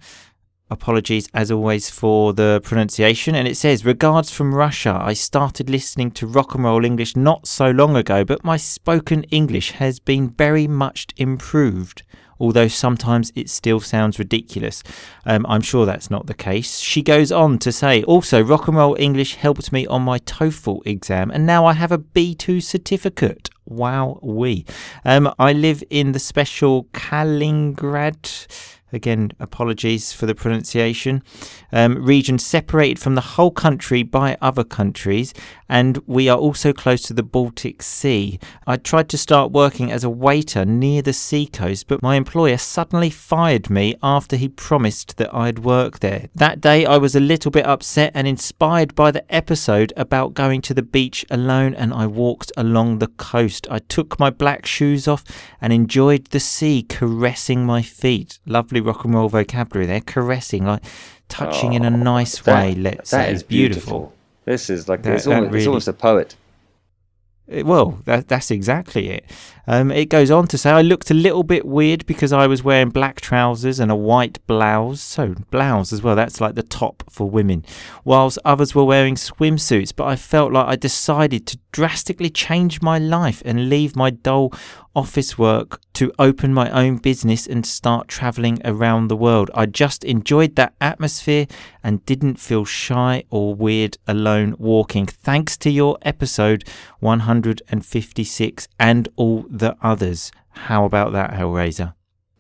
Apologies 0.72 1.28
as 1.34 1.52
always 1.52 1.90
for 1.90 2.32
the 2.32 2.62
pronunciation. 2.64 3.36
And 3.36 3.46
it 3.46 3.58
says, 3.58 3.84
Regards 3.84 4.32
from 4.32 4.56
Russia. 4.56 4.98
I 5.02 5.12
started 5.12 5.70
listening 5.70 6.12
to 6.12 6.26
rock 6.26 6.56
and 6.56 6.64
roll 6.64 6.86
English 6.86 7.14
not 7.18 7.46
so 7.46 7.70
long 7.72 7.98
ago, 7.98 8.24
but 8.24 8.46
my 8.46 8.56
spoken 8.56 9.24
English 9.26 9.72
has 9.72 10.00
been 10.00 10.30
very 10.30 10.68
much 10.68 11.08
improved. 11.18 12.04
Although 12.40 12.70
sometimes 12.70 13.34
it 13.36 13.50
still 13.50 13.82
sounds 13.82 14.18
ridiculous. 14.18 14.82
Um, 15.26 15.46
I'm 15.50 15.60
sure 15.60 15.86
that's 15.86 16.10
not 16.10 16.28
the 16.28 16.34
case. 16.34 16.80
She 16.80 17.02
goes 17.02 17.34
on 17.34 17.60
to 17.60 17.72
say, 17.74 18.02
also, 18.04 18.42
rock 18.42 18.70
and 18.70 18.78
roll 18.78 18.96
English 18.98 19.36
helped 19.36 19.74
me 19.74 19.86
on 19.88 20.04
my 20.04 20.20
TOEFL 20.20 20.88
exam, 20.88 21.32
and 21.32 21.46
now 21.46 21.66
I 21.66 21.74
have 21.74 21.92
a 21.92 22.00
B2 22.00 22.64
certificate. 22.64 23.50
Wow, 23.66 24.20
we. 24.24 24.66
Um, 25.06 25.34
I 25.38 25.54
live 25.54 25.84
in 25.90 26.14
the 26.14 26.20
special 26.20 26.86
Kaliningrad 26.94 28.48
Again, 28.94 29.32
apologies 29.40 30.12
for 30.12 30.26
the 30.26 30.36
pronunciation. 30.36 31.24
Um, 31.72 32.04
region 32.04 32.38
separated 32.40 33.00
from 33.00 33.16
the 33.16 33.22
whole 33.22 33.52
country 33.52 34.04
by 34.04 34.38
other 34.42 34.64
countries, 34.64 35.34
and 35.70 36.00
we 36.06 36.28
are 36.28 36.38
also 36.38 36.74
close 36.74 37.02
to 37.04 37.14
the 37.14 37.24
Baltic 37.24 37.82
Sea. 37.82 38.40
I 38.68 38.76
tried 38.76 39.08
to 39.10 39.18
start 39.18 39.52
working 39.52 39.92
as 39.92 40.04
a 40.04 40.10
waiter 40.10 40.66
near 40.66 41.02
the 41.02 41.14
seacoast, 41.14 41.88
but 41.88 42.02
my 42.02 42.16
employer 42.16 42.58
suddenly 42.58 43.10
fired 43.10 43.70
me 43.70 43.96
after 44.04 44.36
he 44.36 44.50
promised 44.50 45.16
that 45.18 45.34
I'd 45.34 45.60
work 45.60 46.00
there. 46.00 46.28
That 46.36 46.60
day, 46.60 46.86
I 46.86 46.98
was 46.98 47.16
a 47.16 47.22
little 47.22 47.52
bit 47.52 47.66
upset 47.66 48.12
and 48.14 48.28
inspired 48.28 48.94
by 48.96 49.12
the 49.12 49.34
episode 49.34 49.94
about 49.96 50.34
going 50.34 50.62
to 50.64 50.74
the 50.74 50.82
beach 50.82 51.26
alone, 51.30 51.74
and 51.74 51.94
I 51.94 52.08
walked 52.08 52.52
along 52.58 53.00
the 53.00 53.08
coast. 53.08 53.66
I 53.72 53.80
took 53.80 54.20
my 54.20 54.30
black 54.30 54.66
shoes 54.66 55.08
off 55.08 55.24
and 55.62 55.72
enjoyed 55.72 56.26
the 56.26 56.40
sea 56.42 56.84
caressing 56.84 57.66
my 57.66 57.82
feet. 57.82 58.40
Lovely 58.46 58.81
rock 58.84 59.06
and 59.06 59.14
roll 59.14 59.30
vocabulary 59.30 59.86
there, 59.86 60.02
caressing, 60.02 60.66
like 60.66 60.84
touching 61.30 61.74
oh, 61.74 61.78
in 61.78 61.86
a 61.86 61.88
oh, 61.88 62.02
nice 62.02 62.40
that, 62.42 62.56
way. 62.56 62.76
Let's 62.76 63.12
that 63.12 63.26
say 63.26 63.34
is 63.34 63.44
beautiful. 63.44 64.00
beautiful. 64.00 64.14
This 64.46 64.70
is 64.70 64.90
like 64.90 65.04
that, 65.04 65.16
it's, 65.16 65.28
almost, 65.28 65.46
really, 65.48 65.58
it's 65.60 65.68
almost 65.68 65.88
a 65.88 65.94
poet. 65.94 66.36
It, 67.48 67.66
well, 67.66 68.00
that, 68.06 68.28
that's 68.28 68.52
exactly 68.52 69.10
it. 69.10 69.26
Um, 69.72 69.90
it 69.90 70.10
goes 70.10 70.30
on 70.30 70.48
to 70.48 70.58
say, 70.58 70.70
I 70.70 70.82
looked 70.82 71.12
a 71.12 71.14
little 71.14 71.44
bit 71.44 71.66
weird 71.66 72.06
because 72.06 72.34
I 72.34 72.46
was 72.46 72.62
wearing 72.62 72.90
black 72.90 73.22
trousers 73.22 73.80
and 73.80 73.90
a 73.90 73.96
white 73.96 74.46
blouse. 74.46 75.00
So, 75.00 75.34
blouse 75.50 75.94
as 75.94 76.02
well, 76.04 76.14
that's 76.14 76.42
like 76.42 76.56
the 76.56 76.62
top 76.62 77.06
for 77.10 77.30
women. 77.30 77.64
Whilst 78.04 78.38
others 78.44 78.76
were 78.76 78.84
wearing 78.84 79.16
swimsuits, 79.16 79.96
but 79.96 80.08
I 80.08 80.18
felt 80.18 80.52
like 80.52 80.68
I 80.68 80.76
decided 80.76 81.48
to 81.48 81.58
drastically 81.72 82.30
change 82.30 82.82
my 82.82 83.00
life 83.00 83.42
and 83.46 83.70
leave 83.70 83.96
my 83.96 84.10
dull 84.10 84.54
office 84.96 85.38
work 85.38 85.80
to 85.94 86.12
open 86.20 86.54
my 86.54 86.70
own 86.72 86.98
business 86.98 87.48
and 87.48 87.66
start 87.66 88.08
traveling 88.08 88.60
around 88.66 89.08
the 89.08 89.16
world. 89.16 89.50
I 89.54 89.66
just 89.66 90.04
enjoyed 90.04 90.56
that 90.56 90.74
atmosphere 90.82 91.48
and 91.84 92.06
didn't 92.06 92.40
feel 92.40 92.66
shy 92.66 93.24
or 93.30 93.56
weird 93.56 93.98
alone 94.08 94.56
walking. 94.58 95.06
Thanks 95.06 95.58
to 95.58 95.70
your 95.70 95.98
episode 96.02 96.66
156 97.00 98.68
and 98.80 99.08
all 99.16 99.46
the 99.62 99.78
others. 99.82 100.32
How 100.50 100.84
about 100.84 101.14
that, 101.14 101.32
Hellraiser? 101.32 101.94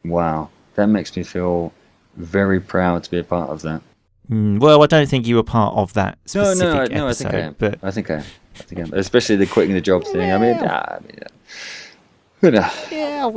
Wow, 0.03 0.49
that 0.75 0.87
makes 0.87 1.15
me 1.15 1.23
feel 1.23 1.71
very 2.17 2.59
proud 2.59 3.03
to 3.05 3.11
be 3.11 3.19
a 3.19 3.23
part 3.23 3.49
of 3.49 3.61
that. 3.61 3.81
Mm, 4.29 4.59
well, 4.59 4.83
I 4.83 4.87
don't 4.87 5.07
think 5.07 5.25
you 5.25 5.37
were 5.37 5.43
part 5.43 5.75
of 5.75 5.93
that 5.93 6.17
specific 6.25 6.59
no, 6.59 6.73
no, 6.73 6.85
no, 6.85 7.07
episode, 7.07 7.27
I 7.27 7.31
think 7.31 7.43
I 7.43 7.47
am. 7.47 7.55
But 7.57 7.79
I 7.81 7.91
think 7.91 8.11
I 8.11 8.13
am. 8.15 8.23
I 8.59 8.63
think 8.63 8.79
I 8.79 8.83
am. 8.83 8.93
Especially 8.93 9.37
the 9.37 9.47
quitting 9.47 9.73
the 9.73 9.81
job 9.81 10.03
thing. 10.03 10.31
I 10.31 10.37
mean, 10.37 10.57
I 10.57 10.99
mean 11.07 11.19
yeah, 12.43 13.29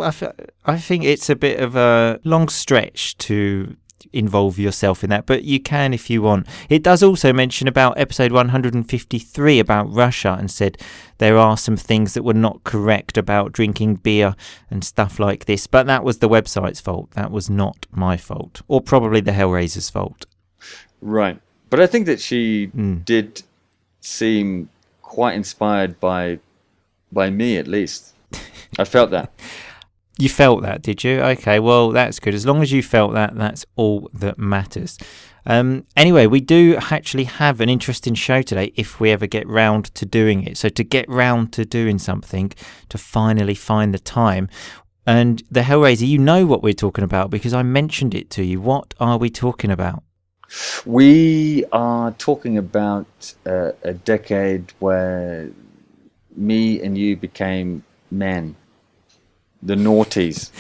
I 0.65 0.79
think 0.79 1.05
it's 1.05 1.29
a 1.29 1.37
bit 1.37 1.61
of 1.61 1.77
a 1.77 2.19
long 2.25 2.49
stretch 2.49 3.19
to 3.19 3.77
involve 4.13 4.59
yourself 4.59 5.05
in 5.05 5.11
that, 5.11 5.27
but 5.27 5.45
you 5.45 5.61
can 5.61 5.95
if 5.95 6.11
you 6.11 6.23
want. 6.23 6.47
It 6.69 6.83
does 6.83 7.03
also 7.03 7.33
mention 7.33 7.69
about 7.69 7.99
episode 7.99 8.33
153 8.33 9.59
about 9.59 9.93
Russia 9.93 10.37
and 10.39 10.51
said 10.51 10.79
there 11.19 11.39
are 11.39 11.57
some 11.57 11.77
things 11.77 12.15
that 12.15 12.23
were 12.23 12.35
not 12.35 12.65
correct 12.65 13.17
about 13.17 13.53
drinking 13.53 13.97
beer 13.97 14.35
and 14.71 14.85
stuff 14.85 15.19
like 15.19 15.45
this, 15.45 15.67
but 15.67 15.87
that 15.87 16.05
was 16.05 16.19
the 16.19 16.29
website's 16.29 16.81
fault. 16.81 17.11
That 17.13 17.31
was 17.31 17.49
not 17.49 17.87
my 17.91 18.17
fault, 18.17 18.63
or 18.69 18.81
probably 18.81 19.21
the 19.21 19.33
Hellraiser's 19.33 19.91
fault. 19.91 20.27
Right. 21.01 21.41
But 21.71 21.81
I 21.81 21.87
think 21.87 22.07
that 22.07 22.21
she 22.21 22.69
mm. 22.69 23.05
did 23.05 23.43
seem 24.01 24.69
quite 25.03 25.35
inspired 25.35 25.99
by 26.01 26.39
by 27.13 27.31
me 27.31 27.57
at 27.57 27.67
least. 27.67 28.15
I 28.79 28.85
felt 28.85 29.11
that. 29.11 29.33
You 30.19 30.29
felt 30.29 30.63
that, 30.63 30.83
did 30.83 31.03
you? 31.03 31.21
Okay, 31.21 31.59
well, 31.59 31.91
that's 31.91 32.21
good. 32.21 32.35
As 32.35 32.47
long 32.47 32.63
as 32.63 32.71
you 32.71 32.83
felt 32.83 33.15
that, 33.15 33.35
that's 33.35 33.67
all 33.75 34.09
that 34.15 34.39
matters. 34.39 34.97
Um, 35.47 35.87
anyway, 35.97 36.27
we 36.27 36.41
do 36.41 36.79
actually 36.91 37.25
have 37.25 37.61
an 37.61 37.69
interesting 37.69 38.15
show 38.15 38.41
today 38.41 38.73
if 38.77 39.01
we 39.01 39.11
ever 39.11 39.27
get 39.27 39.47
round 39.49 39.87
to 39.97 40.07
doing 40.07 40.45
it. 40.45 40.57
So, 40.57 40.69
to 40.69 40.85
get 40.85 41.09
round 41.09 41.53
to 41.55 41.65
doing 41.65 41.99
something, 41.99 42.53
to 42.91 42.99
finally 42.99 43.55
find 43.55 43.93
the 43.93 43.99
time. 43.99 44.49
And 45.07 45.43
the 45.51 45.61
Hellraiser, 45.61 46.07
you 46.07 46.19
know 46.19 46.47
what 46.47 46.63
we're 46.63 46.73
talking 46.73 47.05
about 47.05 47.31
because 47.31 47.53
I 47.53 47.63
mentioned 47.63 48.15
it 48.15 48.31
to 48.31 48.45
you. 48.45 48.61
What 48.61 48.95
are 49.01 49.19
we 49.19 49.29
talking 49.29 49.71
about? 49.71 50.03
We 50.87 51.65
are 51.73 52.13
talking 52.13 52.57
about 52.57 53.35
uh, 53.45 53.73
a 53.83 53.93
decade 53.93 54.73
where 54.79 55.51
me 56.37 56.81
and 56.81 56.97
you 56.97 57.17
became 57.17 57.83
men 58.11 58.57
the 59.65 59.75
noughties. 59.75 60.51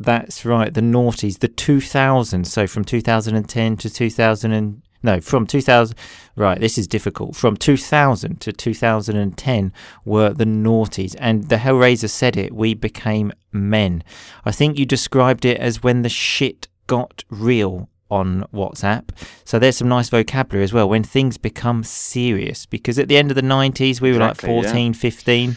That's 0.00 0.44
right, 0.44 0.72
the 0.72 0.80
noughties, 0.80 1.40
the 1.40 1.48
2000s. 1.48 2.46
So 2.46 2.66
from 2.66 2.84
2010 2.84 3.76
to 3.76 3.90
2000 3.90 4.52
and 4.52 4.82
no, 5.02 5.20
from 5.20 5.46
2000. 5.46 5.96
Right, 6.34 6.58
this 6.58 6.78
is 6.78 6.88
difficult. 6.88 7.36
From 7.36 7.56
2000 7.56 8.40
to 8.40 8.52
2010 8.52 9.72
were 10.04 10.30
the 10.30 10.44
noughties, 10.44 11.14
and 11.18 11.44
the 11.44 11.56
Hellraiser 11.56 12.10
said 12.10 12.36
it. 12.36 12.52
We 12.52 12.74
became 12.74 13.32
men. 13.52 14.02
I 14.44 14.52
think 14.52 14.78
you 14.78 14.84
described 14.84 15.44
it 15.44 15.58
as 15.58 15.82
when 15.82 16.02
the 16.02 16.08
shit 16.08 16.68
got 16.86 17.24
real 17.30 17.88
on 18.10 18.44
WhatsApp. 18.52 19.10
So 19.44 19.58
there's 19.58 19.76
some 19.76 19.88
nice 19.88 20.08
vocabulary 20.08 20.64
as 20.64 20.72
well 20.72 20.88
when 20.88 21.02
things 21.04 21.38
become 21.38 21.84
serious. 21.84 22.66
Because 22.66 22.98
at 22.98 23.08
the 23.08 23.16
end 23.16 23.30
of 23.30 23.34
the 23.34 23.42
90s, 23.42 24.00
we 24.00 24.10
were 24.10 24.16
exactly, 24.16 24.54
like 24.54 24.64
14, 24.64 24.92
yeah. 24.92 24.98
15. 24.98 25.56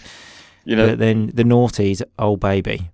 You 0.70 0.76
know, 0.76 0.90
but 0.90 1.00
then 1.00 1.32
the 1.34 1.42
noughties, 1.42 2.04
oh 2.20 2.38
baby. 2.38 2.92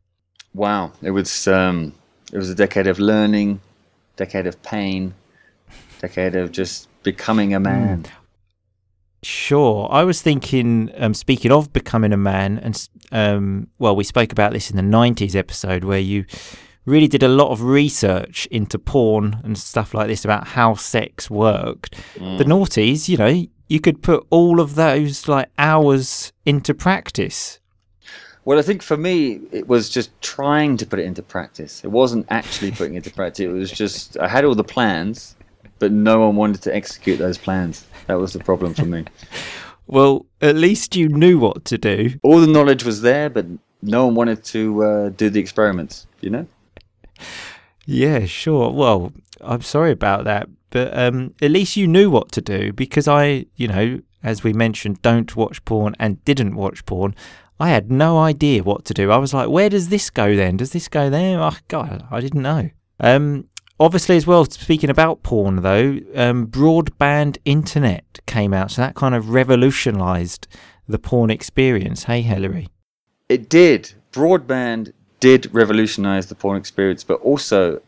Wow, 0.53 0.93
it 1.01 1.11
was 1.11 1.45
um, 1.45 1.93
it 2.31 2.37
was 2.37 2.49
a 2.49 2.55
decade 2.55 2.87
of 2.87 2.99
learning, 2.99 3.59
decade 4.15 4.47
of 4.47 4.63
pain, 4.63 5.13
decade 5.99 6.35
of 6.35 6.53
just 6.53 6.87
becoming 7.03 7.53
a 7.53 7.59
man. 7.59 8.03
Mm. 8.03 8.09
Sure, 9.23 9.89
I 9.91 10.05
was 10.05 10.21
thinking. 10.21 10.89
Um, 10.95 11.13
speaking 11.13 11.51
of 11.51 11.73
becoming 11.73 12.13
a 12.13 12.17
man, 12.17 12.59
and 12.59 12.89
um, 13.11 13.67
well, 13.77 13.93
we 13.93 14.05
spoke 14.05 14.31
about 14.31 14.53
this 14.53 14.71
in 14.71 14.77
the 14.77 14.97
'90s 14.97 15.35
episode 15.35 15.83
where 15.83 15.99
you 15.99 16.23
really 16.85 17.09
did 17.09 17.23
a 17.23 17.27
lot 17.27 17.51
of 17.51 17.61
research 17.61 18.45
into 18.51 18.79
porn 18.79 19.41
and 19.43 19.57
stuff 19.57 19.93
like 19.93 20.07
this 20.07 20.23
about 20.23 20.47
how 20.47 20.75
sex 20.75 21.29
worked. 21.29 21.93
Mm. 22.15 22.37
The 22.37 22.45
noughties, 22.45 23.09
you 23.09 23.17
know, 23.17 23.45
you 23.67 23.81
could 23.81 24.01
put 24.01 24.25
all 24.29 24.61
of 24.61 24.75
those 24.75 25.27
like 25.27 25.49
hours 25.57 26.31
into 26.45 26.73
practice. 26.73 27.59
Well, 28.45 28.59
I 28.59 28.61
think 28.61 28.83
for 28.83 28.95
me, 28.95 29.41
it 29.51 29.67
was 29.67 29.89
just 29.89 30.09
trying 30.21 30.77
to 30.77 30.85
put 30.85 30.99
it 30.99 31.05
into 31.05 31.23
practice. 31.23 31.83
It 31.83 31.89
wasn't 31.89 32.27
actually 32.29 32.71
putting 32.71 32.93
it 32.93 32.97
into 32.97 33.11
practice. 33.11 33.45
It 33.45 33.47
was 33.47 33.71
just 33.71 34.19
I 34.19 34.27
had 34.27 34.45
all 34.45 34.53
the 34.53 34.63
plans, 34.63 35.35
but 35.79 35.91
no 35.91 36.19
one 36.19 36.35
wanted 36.35 36.61
to 36.63 36.75
execute 36.75 37.17
those 37.17 37.39
plans. 37.39 37.85
That 38.05 38.19
was 38.19 38.33
the 38.33 38.39
problem 38.39 38.75
for 38.75 38.85
me. 38.85 39.05
well, 39.87 40.27
at 40.41 40.55
least 40.55 40.95
you 40.95 41.09
knew 41.09 41.39
what 41.39 41.65
to 41.65 41.79
do. 41.79 42.19
All 42.21 42.39
the 42.39 42.47
knowledge 42.47 42.83
was 42.83 43.01
there, 43.01 43.31
but 43.31 43.47
no 43.81 44.05
one 44.05 44.15
wanted 44.15 44.43
to 44.45 44.83
uh, 44.83 45.09
do 45.09 45.31
the 45.31 45.39
experiments. 45.39 46.05
You 46.21 46.29
know? 46.29 46.47
Yeah, 47.87 48.25
sure. 48.25 48.71
Well, 48.71 49.11
I'm 49.41 49.61
sorry 49.63 49.91
about 49.91 50.23
that, 50.25 50.49
but 50.69 50.95
um, 50.95 51.33
at 51.41 51.49
least 51.49 51.77
you 51.77 51.87
knew 51.87 52.11
what 52.11 52.31
to 52.33 52.41
do 52.41 52.73
because 52.73 53.07
I, 53.07 53.47
you 53.55 53.67
know, 53.67 54.01
as 54.23 54.43
we 54.43 54.53
mentioned, 54.53 55.01
don't 55.01 55.35
watch 55.35 55.63
porn 55.65 55.95
and 55.99 56.23
didn't 56.25 56.55
watch 56.55 56.85
porn. 56.85 57.15
I 57.59 57.69
had 57.69 57.91
no 57.91 58.19
idea 58.19 58.63
what 58.63 58.85
to 58.85 58.93
do. 58.93 59.11
I 59.11 59.17
was 59.17 59.33
like, 59.33 59.49
where 59.49 59.69
does 59.69 59.89
this 59.89 60.09
go 60.09 60.35
then? 60.35 60.57
Does 60.57 60.71
this 60.71 60.87
go 60.87 61.09
there? 61.09 61.39
Oh, 61.39 61.57
God, 61.67 62.05
I 62.11 62.19
didn't 62.19 62.41
know. 62.41 62.69
Um, 62.99 63.47
obviously, 63.79 64.17
as 64.17 64.27
well, 64.27 64.45
speaking 64.45 64.89
about 64.89 65.23
porn, 65.23 65.61
though, 65.61 65.99
um, 66.15 66.47
broadband 66.47 67.37
internet 67.45 68.19
came 68.25 68.53
out. 68.53 68.71
So 68.71 68.81
that 68.81 68.95
kind 68.95 69.15
of 69.15 69.29
revolutionized 69.29 70.47
the 70.87 70.99
porn 70.99 71.29
experience. 71.29 72.03
Hey, 72.03 72.21
Hilary. 72.21 72.67
It 73.29 73.49
did. 73.49 73.93
Broadband 74.11 74.91
did 75.19 75.53
revolutionize 75.53 76.27
the 76.27 76.35
porn 76.35 76.57
experience, 76.57 77.03
but 77.03 77.21
also 77.21 77.81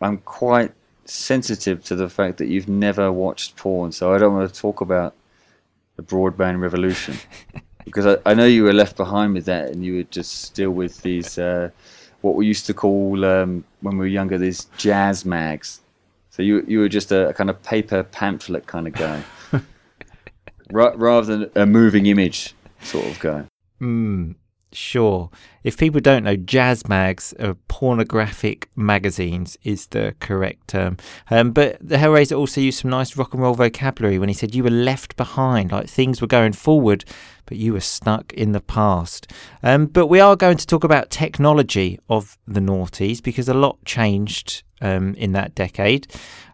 I'm 0.00 0.18
quite 0.18 0.72
sensitive 1.06 1.82
to 1.84 1.94
the 1.94 2.08
fact 2.08 2.38
that 2.38 2.48
you've 2.48 2.68
never 2.68 3.10
watched 3.10 3.56
porn. 3.56 3.92
So 3.92 4.12
I 4.12 4.18
don't 4.18 4.34
want 4.34 4.52
to 4.52 4.60
talk 4.60 4.80
about 4.80 5.14
the 5.96 6.02
broadband 6.02 6.60
revolution. 6.60 7.16
because 7.86 8.04
I, 8.04 8.18
I, 8.26 8.34
know 8.34 8.44
you 8.44 8.64
were 8.64 8.74
left 8.74 8.96
behind 8.96 9.32
with 9.32 9.46
that, 9.46 9.70
and 9.70 9.82
you 9.82 9.96
were 9.96 10.02
just 10.02 10.42
still 10.42 10.72
with 10.72 11.00
these 11.00 11.38
uh, 11.38 11.70
what 12.20 12.34
we 12.34 12.46
used 12.46 12.66
to 12.66 12.74
call 12.74 13.24
um, 13.24 13.64
when 13.80 13.96
we 13.96 14.04
were 14.04 14.06
younger 14.06 14.36
these 14.36 14.66
jazz 14.76 15.24
mags. 15.24 15.80
So 16.30 16.42
you 16.42 16.64
you 16.68 16.80
were 16.80 16.90
just 16.90 17.12
a, 17.12 17.28
a 17.28 17.32
kind 17.32 17.48
of 17.48 17.62
paper 17.62 18.02
pamphlet 18.02 18.66
kind 18.66 18.86
of 18.86 18.92
guy, 18.92 19.22
rather 20.70 21.38
than 21.38 21.50
a 21.54 21.64
moving 21.64 22.06
image 22.06 22.54
sort 22.82 23.06
of 23.06 23.18
guy. 23.20 23.44
Mm. 23.80 24.34
Sure. 24.72 25.30
If 25.62 25.78
people 25.78 26.00
don't 26.00 26.24
know, 26.24 26.36
jazz 26.36 26.88
mags 26.88 27.32
are 27.40 27.54
pornographic 27.68 28.68
magazines, 28.76 29.56
is 29.62 29.86
the 29.86 30.14
correct 30.20 30.68
term. 30.68 30.96
Um, 31.30 31.52
but 31.52 31.78
the 31.80 31.96
Hellraiser 31.96 32.36
also 32.36 32.60
used 32.60 32.80
some 32.80 32.90
nice 32.90 33.16
rock 33.16 33.32
and 33.32 33.42
roll 33.42 33.54
vocabulary 33.54 34.18
when 34.18 34.28
he 34.28 34.34
said 34.34 34.54
you 34.54 34.64
were 34.64 34.70
left 34.70 35.16
behind, 35.16 35.72
like 35.72 35.88
things 35.88 36.20
were 36.20 36.26
going 36.26 36.52
forward, 36.52 37.04
but 37.46 37.56
you 37.56 37.72
were 37.72 37.80
stuck 37.80 38.32
in 38.34 38.52
the 38.52 38.60
past. 38.60 39.32
Um, 39.62 39.86
but 39.86 40.08
we 40.08 40.20
are 40.20 40.36
going 40.36 40.56
to 40.56 40.66
talk 40.66 40.84
about 40.84 41.10
technology 41.10 41.98
of 42.08 42.36
the 42.46 42.60
noughties 42.60 43.22
because 43.22 43.48
a 43.48 43.54
lot 43.54 43.82
changed 43.84 44.62
um, 44.80 45.14
in 45.14 45.32
that 45.32 45.54
decade. 45.54 46.06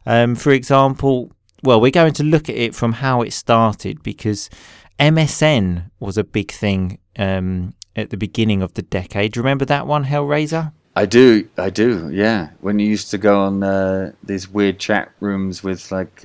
Um, 0.06 0.36
for 0.36 0.52
example, 0.52 1.32
well, 1.62 1.80
we're 1.80 1.90
going 1.90 2.12
to 2.14 2.24
look 2.24 2.48
at 2.48 2.56
it 2.56 2.74
from 2.74 2.92
how 2.92 3.22
it 3.22 3.32
started 3.32 4.02
because 4.02 4.50
MSN 4.98 5.90
was 5.98 6.18
a 6.18 6.24
big 6.24 6.50
thing 6.50 6.98
um, 7.18 7.74
at 7.96 8.10
the 8.10 8.16
beginning 8.16 8.62
of 8.62 8.74
the 8.74 8.82
decade. 8.82 9.36
You 9.36 9.42
remember 9.42 9.64
that 9.66 9.86
one, 9.86 10.04
Hellraiser? 10.04 10.72
I 10.94 11.06
do, 11.06 11.48
I 11.56 11.70
do, 11.70 12.10
yeah. 12.12 12.50
When 12.60 12.78
you 12.78 12.86
used 12.86 13.10
to 13.12 13.18
go 13.18 13.40
on 13.40 13.62
uh, 13.62 14.12
these 14.22 14.48
weird 14.48 14.78
chat 14.78 15.10
rooms 15.20 15.62
with 15.62 15.90
like 15.90 16.20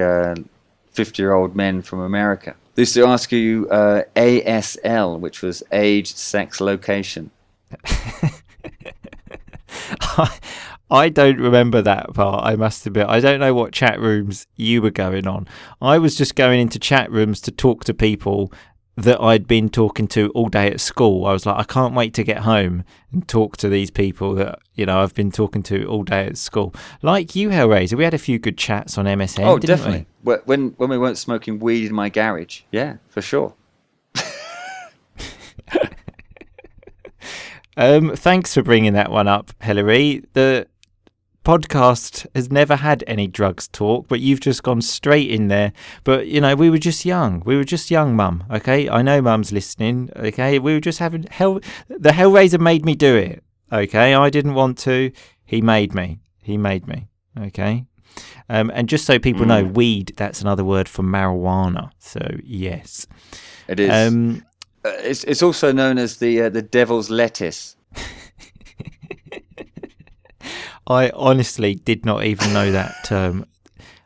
fifty-year-old 0.91 1.55
men 1.55 1.81
from 1.81 2.01
America, 2.01 2.55
they 2.75 2.81
used 2.81 2.93
to 2.95 3.05
ask 3.05 3.31
you 3.31 3.69
uh, 3.69 4.03
ASL, 4.15 5.19
which 5.19 5.41
was 5.41 5.63
age, 5.71 6.13
sex, 6.13 6.59
location. 6.59 7.31
I 10.89 11.09
don't 11.09 11.37
remember 11.37 11.81
that 11.81 12.13
part, 12.13 12.45
I 12.45 12.55
must 12.55 12.85
admit. 12.85 13.07
I 13.07 13.19
don't 13.19 13.39
know 13.39 13.53
what 13.53 13.73
chat 13.73 13.99
rooms 13.99 14.47
you 14.55 14.81
were 14.81 14.91
going 14.91 15.27
on. 15.27 15.47
I 15.81 15.97
was 15.97 16.15
just 16.15 16.35
going 16.35 16.59
into 16.59 16.79
chat 16.79 17.11
rooms 17.11 17.41
to 17.41 17.51
talk 17.51 17.83
to 17.85 17.93
people 17.93 18.53
that 18.97 19.21
I'd 19.21 19.47
been 19.47 19.69
talking 19.69 20.07
to 20.09 20.29
all 20.29 20.49
day 20.49 20.71
at 20.71 20.81
school. 20.81 21.27
I 21.27 21.31
was 21.31 21.45
like, 21.45 21.57
I 21.57 21.63
can't 21.63 21.93
wait 21.93 22.15
to 22.15 22.23
get 22.23 22.39
home 22.39 22.83
and 23.11 23.27
talk 23.27 23.55
to 23.57 23.69
these 23.69 23.91
people 23.91 24.33
that, 24.35 24.57
you 24.73 24.87
know, 24.87 25.01
I've 25.01 25.13
been 25.13 25.31
talking 25.31 25.61
to 25.63 25.85
all 25.85 26.03
day 26.03 26.25
at 26.25 26.35
school. 26.37 26.73
Like 27.03 27.35
you, 27.35 27.49
Hellraiser, 27.49 27.93
we 27.93 28.03
had 28.03 28.15
a 28.15 28.19
few 28.19 28.39
good 28.39 28.57
chats 28.57 28.97
on 28.97 29.05
MSN. 29.05 29.45
Oh, 29.45 29.59
definitely. 29.59 30.07
We? 30.23 30.33
When, 30.45 30.69
when 30.77 30.89
we 30.89 30.97
weren't 30.97 31.19
smoking 31.19 31.59
weed 31.59 31.85
in 31.85 31.95
my 31.95 32.09
garage. 32.09 32.61
Yeah, 32.71 32.97
for 33.07 33.21
sure. 33.21 33.53
um, 37.77 38.15
thanks 38.15 38.55
for 38.55 38.63
bringing 38.63 38.93
that 38.93 39.11
one 39.11 39.27
up, 39.27 39.51
Hilary. 39.61 40.23
The 40.33 40.67
podcast 41.47 42.27
has 42.35 42.51
never 42.51 42.75
had 42.75 43.05
any 43.07 43.25
drugs 43.25 43.69
talk, 43.69 44.05
but 44.09 44.19
you've 44.19 44.41
just 44.41 44.63
gone 44.63 44.81
straight 44.81 45.31
in 45.31 45.47
there. 45.47 45.71
But 46.03 46.27
you 46.27 46.41
know, 46.41 46.55
we 46.55 46.69
were 46.69 46.77
just 46.77 47.05
young. 47.05 47.41
We 47.45 47.55
were 47.55 47.63
just 47.63 47.89
young, 47.89 48.17
Mum. 48.17 48.43
Okay, 48.51 48.89
I 48.89 49.01
know 49.01 49.21
Mum's 49.21 49.53
listening. 49.53 50.09
Okay, 50.17 50.59
we 50.59 50.73
were 50.73 50.81
just 50.81 50.99
having 50.99 51.25
hell. 51.31 51.61
The 51.87 52.09
Hellraiser 52.09 52.59
made 52.59 52.83
me 52.83 52.95
do 52.95 53.15
it. 53.15 53.45
Okay, 53.71 54.13
I 54.13 54.29
didn't 54.29 54.55
want 54.55 54.77
to. 54.79 55.13
He 55.45 55.61
made 55.61 55.95
me. 55.95 56.19
He 56.43 56.57
made 56.57 56.85
me. 56.85 57.07
Okay. 57.39 57.85
Um, 58.49 58.69
and 58.73 58.89
just 58.89 59.05
so 59.05 59.17
people 59.17 59.45
mm. 59.45 59.47
know, 59.47 59.63
weed, 59.63 60.13
that's 60.17 60.41
another 60.41 60.65
word 60.65 60.89
for 60.89 61.03
marijuana. 61.03 61.91
So, 61.99 62.19
yes. 62.43 63.07
It 63.69 63.79
is. 63.79 63.89
Um, 63.89 64.43
uh, 64.83 64.89
it's, 64.99 65.23
it's 65.23 65.41
also 65.41 65.71
known 65.71 65.97
as 65.97 66.17
the 66.17 66.41
uh, 66.41 66.49
the 66.49 66.61
devil's 66.61 67.09
lettuce. 67.09 67.77
I 70.87 71.09
honestly 71.11 71.75
did 71.75 72.05
not 72.05 72.23
even 72.23 72.53
know 72.53 72.71
that 72.71 73.03
term. 73.03 73.45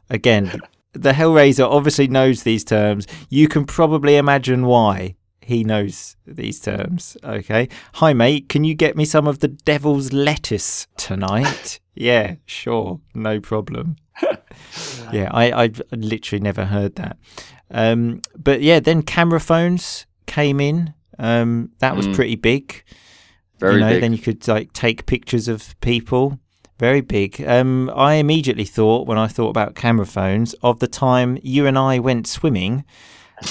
Again, 0.10 0.60
the 0.94 1.14
Hellraiser 1.14 1.70
obviously 1.70 2.08
knows 2.08 2.44
these 2.44 2.64
terms. 2.64 3.08
You 3.30 3.48
can 3.48 3.66
probably 3.66 4.18
imagine 4.18 4.66
why 4.66 5.16
he 5.42 5.64
knows 5.64 6.16
these 6.26 6.60
terms. 6.60 7.18
Okay. 7.24 7.70
Hi, 7.96 8.14
mate. 8.14 8.50
Can 8.50 8.64
you 8.64 8.74
get 8.74 8.98
me 8.98 9.06
some 9.06 9.28
of 9.28 9.40
the 9.40 9.48
devil's 9.48 10.12
lettuce 10.12 10.88
tonight? 10.98 11.80
yeah, 11.96 12.36
sure. 12.46 13.00
No 13.14 13.40
problem. 13.40 13.98
yeah, 15.12 15.30
I, 15.32 15.66
I 15.66 15.72
literally 15.92 16.42
never 16.42 16.66
heard 16.66 16.96
that. 16.96 17.18
Um, 17.70 18.22
but 18.36 18.62
yeah, 18.62 18.80
then 18.80 19.04
camera 19.04 19.40
phones 19.40 20.06
came 20.26 20.60
in. 20.60 20.94
Um, 21.20 21.72
that 21.80 21.96
was 21.96 22.08
mm. 22.08 22.16
pretty 22.16 22.36
big. 22.36 22.84
Very 23.60 23.76
you 23.76 23.80
know, 23.82 23.90
big. 23.90 24.02
Then 24.02 24.14
you 24.14 24.20
could 24.20 24.48
like 24.48 24.74
take 24.74 25.06
pictures 25.06 25.48
of 25.48 25.80
people. 25.82 26.40
Very 26.82 27.02
big. 27.02 27.40
Um, 27.46 27.92
I 27.96 28.16
immediately 28.16 28.66
thought, 28.66 29.06
when 29.06 29.20
I 29.20 29.28
thought 29.28 29.52
about 29.52 29.76
camera 29.76 30.08
phones, 30.08 30.56
of 30.64 30.80
the 30.80 30.88
time 30.88 31.38
you 31.44 31.68
and 31.68 31.78
I 31.78 32.00
went 32.00 32.26
swimming. 32.26 32.86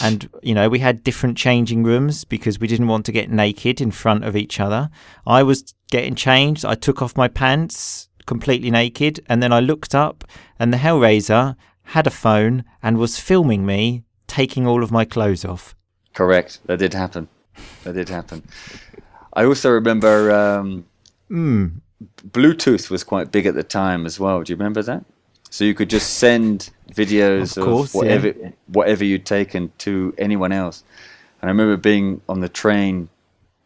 And, 0.02 0.28
you 0.42 0.52
know, 0.52 0.68
we 0.68 0.80
had 0.80 1.04
different 1.04 1.38
changing 1.38 1.84
rooms 1.84 2.24
because 2.24 2.58
we 2.58 2.66
didn't 2.66 2.88
want 2.88 3.06
to 3.06 3.12
get 3.12 3.30
naked 3.30 3.80
in 3.80 3.92
front 3.92 4.24
of 4.24 4.34
each 4.34 4.58
other. 4.58 4.90
I 5.24 5.44
was 5.44 5.74
getting 5.92 6.16
changed. 6.16 6.64
I 6.64 6.74
took 6.74 7.00
off 7.00 7.16
my 7.16 7.28
pants 7.28 8.08
completely 8.26 8.68
naked. 8.68 9.20
And 9.28 9.40
then 9.40 9.52
I 9.52 9.60
looked 9.60 9.94
up, 9.94 10.24
and 10.58 10.72
the 10.72 10.78
Hellraiser 10.78 11.54
had 11.84 12.08
a 12.08 12.10
phone 12.10 12.64
and 12.82 12.98
was 12.98 13.20
filming 13.20 13.64
me 13.64 14.02
taking 14.26 14.66
all 14.66 14.82
of 14.82 14.90
my 14.90 15.04
clothes 15.04 15.44
off. 15.44 15.76
Correct. 16.14 16.58
That 16.66 16.80
did 16.80 16.94
happen. 16.94 17.28
That 17.84 17.92
did 17.92 18.08
happen. 18.08 18.42
I 19.32 19.44
also 19.44 19.70
remember. 19.70 20.32
Um, 20.32 20.86
mm 21.30 21.80
Bluetooth 22.28 22.90
was 22.90 23.04
quite 23.04 23.30
big 23.30 23.46
at 23.46 23.54
the 23.54 23.62
time 23.62 24.06
as 24.06 24.18
well. 24.18 24.42
Do 24.42 24.52
you 24.52 24.56
remember 24.56 24.82
that? 24.82 25.04
So 25.50 25.64
you 25.64 25.74
could 25.74 25.90
just 25.90 26.14
send 26.14 26.70
videos 26.92 27.56
of, 27.56 27.64
course, 27.64 27.90
of 27.90 27.94
whatever 27.96 28.28
yeah. 28.28 28.50
whatever 28.68 29.04
you'd 29.04 29.26
taken 29.26 29.72
to 29.78 30.14
anyone 30.16 30.52
else. 30.52 30.84
And 31.42 31.48
I 31.48 31.52
remember 31.52 31.76
being 31.76 32.22
on 32.28 32.40
the 32.40 32.48
train 32.48 33.08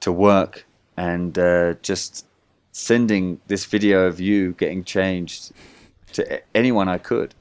to 0.00 0.10
work 0.10 0.64
and 0.96 1.38
uh, 1.38 1.74
just 1.82 2.26
sending 2.72 3.40
this 3.46 3.64
video 3.66 4.06
of 4.06 4.20
you 4.20 4.52
getting 4.52 4.82
changed 4.84 5.52
to 6.12 6.40
anyone 6.54 6.88
I 6.88 6.98
could. 6.98 7.34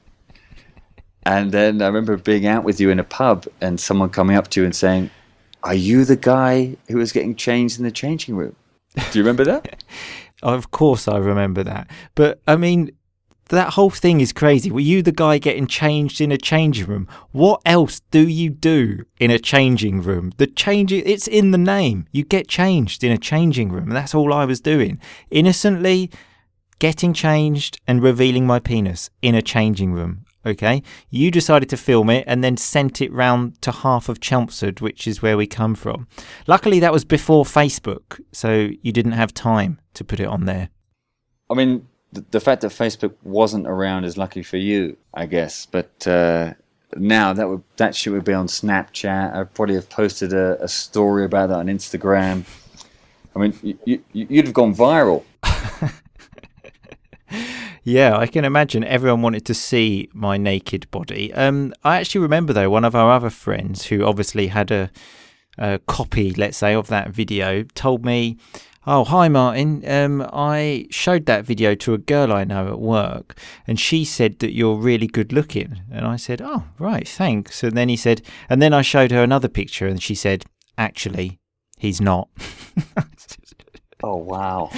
And 1.24 1.52
then 1.52 1.80
I 1.80 1.86
remember 1.86 2.16
being 2.16 2.46
out 2.46 2.64
with 2.64 2.80
you 2.80 2.90
in 2.90 2.98
a 2.98 3.04
pub 3.04 3.46
and 3.60 3.80
someone 3.80 4.10
coming 4.10 4.36
up 4.36 4.48
to 4.48 4.60
you 4.60 4.66
and 4.66 4.76
saying, 4.76 5.10
"Are 5.62 5.74
you 5.74 6.04
the 6.04 6.16
guy 6.16 6.76
who 6.88 6.98
was 6.98 7.12
getting 7.12 7.34
changed 7.34 7.78
in 7.78 7.84
the 7.84 7.90
changing 7.90 8.36
room?" 8.36 8.56
Do 8.94 9.18
you 9.18 9.24
remember 9.24 9.44
that? 9.44 9.82
Of 10.44 10.70
course, 10.70 11.08
I 11.08 11.16
remember 11.16 11.64
that. 11.64 11.90
But 12.14 12.40
I 12.46 12.56
mean, 12.56 12.90
that 13.48 13.72
whole 13.72 13.90
thing 13.90 14.20
is 14.20 14.32
crazy. 14.32 14.70
Were 14.70 14.80
you 14.80 15.02
the 15.02 15.12
guy 15.12 15.38
getting 15.38 15.66
changed 15.66 16.20
in 16.20 16.30
a 16.30 16.38
changing 16.38 16.86
room? 16.86 17.08
What 17.32 17.60
else 17.64 18.00
do 18.10 18.28
you 18.28 18.50
do 18.50 19.04
in 19.18 19.30
a 19.30 19.38
changing 19.38 20.02
room? 20.02 20.32
The 20.36 20.46
changing, 20.46 21.02
it's 21.06 21.26
in 21.26 21.50
the 21.50 21.58
name. 21.58 22.06
You 22.12 22.24
get 22.24 22.46
changed 22.46 23.02
in 23.02 23.10
a 23.10 23.18
changing 23.18 23.70
room. 23.70 23.88
That's 23.88 24.14
all 24.14 24.32
I 24.32 24.44
was 24.44 24.60
doing. 24.60 25.00
Innocently 25.30 26.10
getting 26.78 27.12
changed 27.12 27.80
and 27.86 28.02
revealing 28.02 28.46
my 28.46 28.58
penis 28.58 29.10
in 29.22 29.34
a 29.34 29.42
changing 29.42 29.92
room. 29.92 30.26
Okay, 30.46 30.82
you 31.08 31.30
decided 31.30 31.70
to 31.70 31.76
film 31.76 32.10
it 32.10 32.24
and 32.26 32.44
then 32.44 32.56
sent 32.56 33.00
it 33.00 33.12
round 33.12 33.60
to 33.62 33.72
half 33.72 34.08
of 34.08 34.20
Chelmsford, 34.20 34.80
which 34.80 35.06
is 35.06 35.22
where 35.22 35.36
we 35.36 35.46
come 35.46 35.74
from. 35.74 36.06
Luckily, 36.46 36.80
that 36.80 36.92
was 36.92 37.04
before 37.04 37.44
Facebook, 37.44 38.20
so 38.32 38.70
you 38.82 38.92
didn't 38.92 39.12
have 39.12 39.32
time 39.32 39.80
to 39.94 40.04
put 40.04 40.20
it 40.20 40.26
on 40.26 40.44
there. 40.44 40.68
I 41.50 41.54
mean, 41.54 41.86
the, 42.12 42.24
the 42.30 42.40
fact 42.40 42.62
that 42.62 42.72
Facebook 42.72 43.14
wasn't 43.22 43.66
around 43.66 44.04
is 44.04 44.16
lucky 44.16 44.42
for 44.42 44.56
you, 44.56 44.96
I 45.14 45.26
guess. 45.26 45.66
But 45.66 46.06
uh, 46.06 46.54
now 46.96 47.32
that 47.32 47.48
would 47.48 47.62
that 47.76 47.94
shit 47.94 48.12
would 48.12 48.24
be 48.24 48.32
on 48.32 48.46
Snapchat. 48.46 49.34
I'd 49.34 49.54
probably 49.54 49.74
have 49.74 49.88
posted 49.88 50.32
a, 50.32 50.62
a 50.62 50.68
story 50.68 51.24
about 51.24 51.48
that 51.48 51.58
on 51.58 51.66
Instagram. 51.66 52.44
I 53.34 53.38
mean, 53.38 53.58
you, 53.62 53.78
you, 53.84 54.02
you'd 54.12 54.44
have 54.44 54.54
gone 54.54 54.74
viral. 54.74 55.24
Yeah, 57.84 58.16
I 58.16 58.26
can 58.26 58.46
imagine 58.46 58.82
everyone 58.82 59.20
wanted 59.20 59.44
to 59.44 59.54
see 59.54 60.08
my 60.14 60.38
naked 60.38 60.90
body. 60.90 61.32
Um, 61.34 61.74
I 61.84 62.00
actually 62.00 62.22
remember 62.22 62.54
though 62.54 62.70
one 62.70 62.84
of 62.84 62.94
our 62.94 63.12
other 63.12 63.28
friends 63.28 63.86
who 63.86 64.06
obviously 64.06 64.46
had 64.46 64.70
a, 64.70 64.90
a 65.58 65.78
copy, 65.80 66.32
let's 66.32 66.56
say, 66.56 66.74
of 66.74 66.86
that 66.88 67.10
video, 67.10 67.62
told 67.74 68.02
me, 68.02 68.38
"Oh, 68.86 69.04
hi 69.04 69.28
Martin. 69.28 69.86
Um, 69.86 70.26
I 70.32 70.86
showed 70.90 71.26
that 71.26 71.44
video 71.44 71.74
to 71.74 71.92
a 71.92 71.98
girl 71.98 72.32
I 72.32 72.44
know 72.44 72.68
at 72.68 72.80
work, 72.80 73.38
and 73.66 73.78
she 73.78 74.02
said 74.06 74.38
that 74.38 74.54
you're 74.54 74.76
really 74.76 75.06
good 75.06 75.30
looking." 75.30 75.82
And 75.92 76.06
I 76.06 76.16
said, 76.16 76.40
"Oh, 76.40 76.64
right, 76.78 77.06
thanks." 77.06 77.62
And 77.62 77.76
then 77.76 77.90
he 77.90 77.96
said, 77.96 78.22
and 78.48 78.62
then 78.62 78.72
I 78.72 78.80
showed 78.80 79.10
her 79.10 79.22
another 79.22 79.48
picture, 79.48 79.86
and 79.86 80.02
she 80.02 80.14
said, 80.14 80.46
"Actually, 80.78 81.38
he's 81.76 82.00
not." 82.00 82.30
oh 84.02 84.16
wow. 84.16 84.70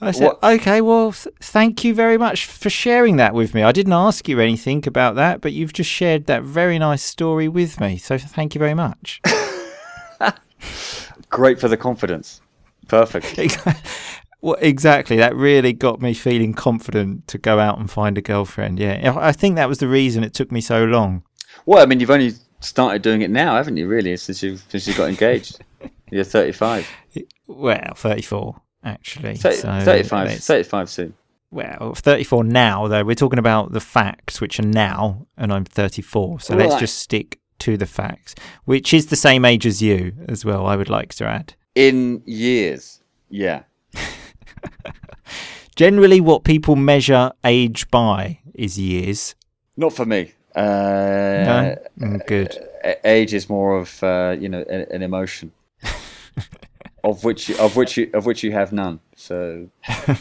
I 0.00 0.12
said, 0.12 0.26
what? 0.26 0.44
okay, 0.44 0.80
well, 0.80 1.12
th- 1.12 1.34
thank 1.40 1.82
you 1.82 1.92
very 1.92 2.18
much 2.18 2.46
for 2.46 2.70
sharing 2.70 3.16
that 3.16 3.34
with 3.34 3.52
me. 3.52 3.62
I 3.62 3.72
didn't 3.72 3.92
ask 3.92 4.28
you 4.28 4.38
anything 4.38 4.86
about 4.86 5.16
that, 5.16 5.40
but 5.40 5.52
you've 5.52 5.72
just 5.72 5.90
shared 5.90 6.26
that 6.26 6.44
very 6.44 6.78
nice 6.78 7.02
story 7.02 7.48
with 7.48 7.80
me. 7.80 7.98
So 7.98 8.16
thank 8.16 8.54
you 8.54 8.58
very 8.60 8.74
much. 8.74 9.20
Great 11.30 11.60
for 11.60 11.68
the 11.68 11.76
confidence. 11.76 12.40
Perfect. 12.86 13.58
well, 14.40 14.56
exactly. 14.60 15.16
That 15.16 15.34
really 15.34 15.72
got 15.72 16.00
me 16.00 16.14
feeling 16.14 16.54
confident 16.54 17.26
to 17.28 17.38
go 17.38 17.58
out 17.58 17.78
and 17.78 17.90
find 17.90 18.16
a 18.16 18.22
girlfriend. 18.22 18.78
Yeah. 18.78 19.14
I 19.16 19.32
think 19.32 19.56
that 19.56 19.68
was 19.68 19.78
the 19.78 19.88
reason 19.88 20.22
it 20.22 20.32
took 20.32 20.52
me 20.52 20.60
so 20.60 20.84
long. 20.84 21.24
Well, 21.66 21.82
I 21.82 21.86
mean, 21.86 21.98
you've 21.98 22.10
only 22.10 22.34
started 22.60 23.02
doing 23.02 23.22
it 23.22 23.30
now, 23.30 23.56
haven't 23.56 23.76
you, 23.76 23.88
really, 23.88 24.16
since 24.16 24.42
you've, 24.42 24.64
since 24.68 24.86
you 24.86 24.94
got 24.94 25.08
engaged? 25.08 25.60
You're 26.10 26.24
35. 26.24 26.88
Well, 27.46 27.94
34 27.96 28.60
actually. 28.84 29.36
30, 29.36 29.56
so 29.56 29.80
35. 29.84 30.38
35 30.38 30.90
soon. 30.90 31.14
Well, 31.50 31.94
34 31.94 32.44
now, 32.44 32.88
though. 32.88 33.04
We're 33.04 33.14
talking 33.14 33.38
about 33.38 33.72
the 33.72 33.80
facts, 33.80 34.40
which 34.40 34.58
are 34.60 34.66
now, 34.66 35.26
and 35.36 35.52
I'm 35.52 35.64
34. 35.64 36.40
So 36.40 36.54
let's 36.54 36.72
Right. 36.72 36.80
just 36.80 36.98
stick 36.98 37.40
to 37.60 37.76
the 37.76 37.86
facts, 37.86 38.34
which 38.66 38.92
is 38.92 39.06
the 39.06 39.16
same 39.16 39.44
age 39.44 39.66
as 39.66 39.80
you 39.82 40.12
as 40.28 40.44
well, 40.44 40.66
I 40.66 40.76
would 40.76 40.90
like 40.90 41.14
to 41.14 41.24
add. 41.26 41.54
In 41.74 42.22
years. 42.26 43.00
Yeah. 43.30 43.62
Generally, 45.76 46.20
what 46.20 46.44
people 46.44 46.76
measure 46.76 47.32
age 47.44 47.88
by 47.90 48.40
is 48.54 48.78
years. 48.78 49.34
Not 49.76 49.92
for 49.92 50.04
me. 50.04 50.32
Uh, 50.54 50.60
No? 50.60 51.76
Mm, 52.00 52.26
good. 52.26 52.58
age 53.04 53.32
is 53.34 53.48
more 53.48 53.76
of 53.78 54.02
uh, 54.02 54.34
you 54.38 54.48
know 54.48 54.64
an, 54.68 54.86
an 54.90 55.02
emotion 55.02 55.52
of 57.04 57.24
which 57.24 57.48
you, 57.48 57.56
of 57.58 57.76
which 57.76 57.96
you, 57.96 58.10
of 58.14 58.26
which 58.26 58.42
you 58.42 58.52
have 58.52 58.72
none. 58.72 59.00
So 59.16 59.70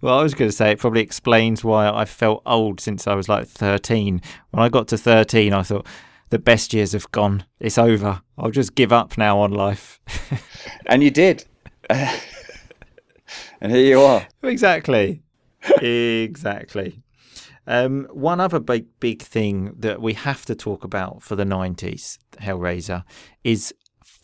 Well, 0.00 0.18
I 0.18 0.22
was 0.22 0.34
going 0.34 0.50
to 0.50 0.56
say 0.56 0.72
it 0.72 0.78
probably 0.78 1.00
explains 1.00 1.64
why 1.64 1.88
I 1.88 2.04
felt 2.04 2.42
old 2.44 2.78
since 2.80 3.06
I 3.06 3.14
was 3.14 3.28
like 3.28 3.46
13. 3.48 4.20
When 4.50 4.62
I 4.62 4.68
got 4.68 4.88
to 4.88 4.98
13, 4.98 5.54
I 5.54 5.62
thought 5.62 5.86
the 6.28 6.38
best 6.38 6.74
years 6.74 6.92
have 6.92 7.10
gone. 7.10 7.46
It's 7.58 7.78
over. 7.78 8.20
I'll 8.36 8.50
just 8.50 8.74
give 8.74 8.92
up 8.92 9.16
now 9.16 9.38
on 9.38 9.52
life. 9.52 10.00
and 10.86 11.02
you 11.02 11.10
did, 11.10 11.46
and 11.88 12.10
here 13.62 13.84
you 13.84 14.00
are. 14.00 14.26
exactly. 14.42 15.22
exactly. 15.80 17.02
Um, 17.66 18.06
one 18.12 18.40
other 18.40 18.60
big 18.60 18.86
big 19.00 19.22
thing 19.22 19.74
that 19.78 20.02
we 20.02 20.12
have 20.12 20.44
to 20.44 20.54
talk 20.54 20.84
about 20.84 21.22
for 21.22 21.34
the 21.34 21.44
90s, 21.44 22.18
Hellraiser, 22.36 23.04
is 23.42 23.72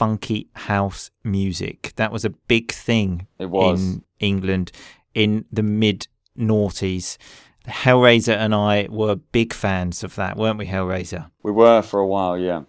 funky 0.01 0.49
house 0.55 1.11
music. 1.25 1.93
That 1.97 2.11
was 2.11 2.25
a 2.25 2.31
big 2.31 2.73
thing 2.73 3.27
It 3.39 3.51
was. 3.51 3.81
in 3.83 4.03
England 4.19 4.73
in 5.15 5.45
the 5.53 5.63
mid 5.63 6.09
noughties. 6.39 7.19
Hellraiser 7.67 8.35
and 8.45 8.55
I 8.55 8.87
were 8.91 9.17
big 9.17 9.53
fans 9.53 10.03
of 10.03 10.15
that, 10.15 10.37
weren't 10.39 10.59
we, 10.59 10.67
Hellraiser? 10.67 11.31
We 11.43 11.53
were 11.53 11.83
for 11.83 12.01
a 12.01 12.07
while, 12.07 12.39
yeah. 12.39 12.63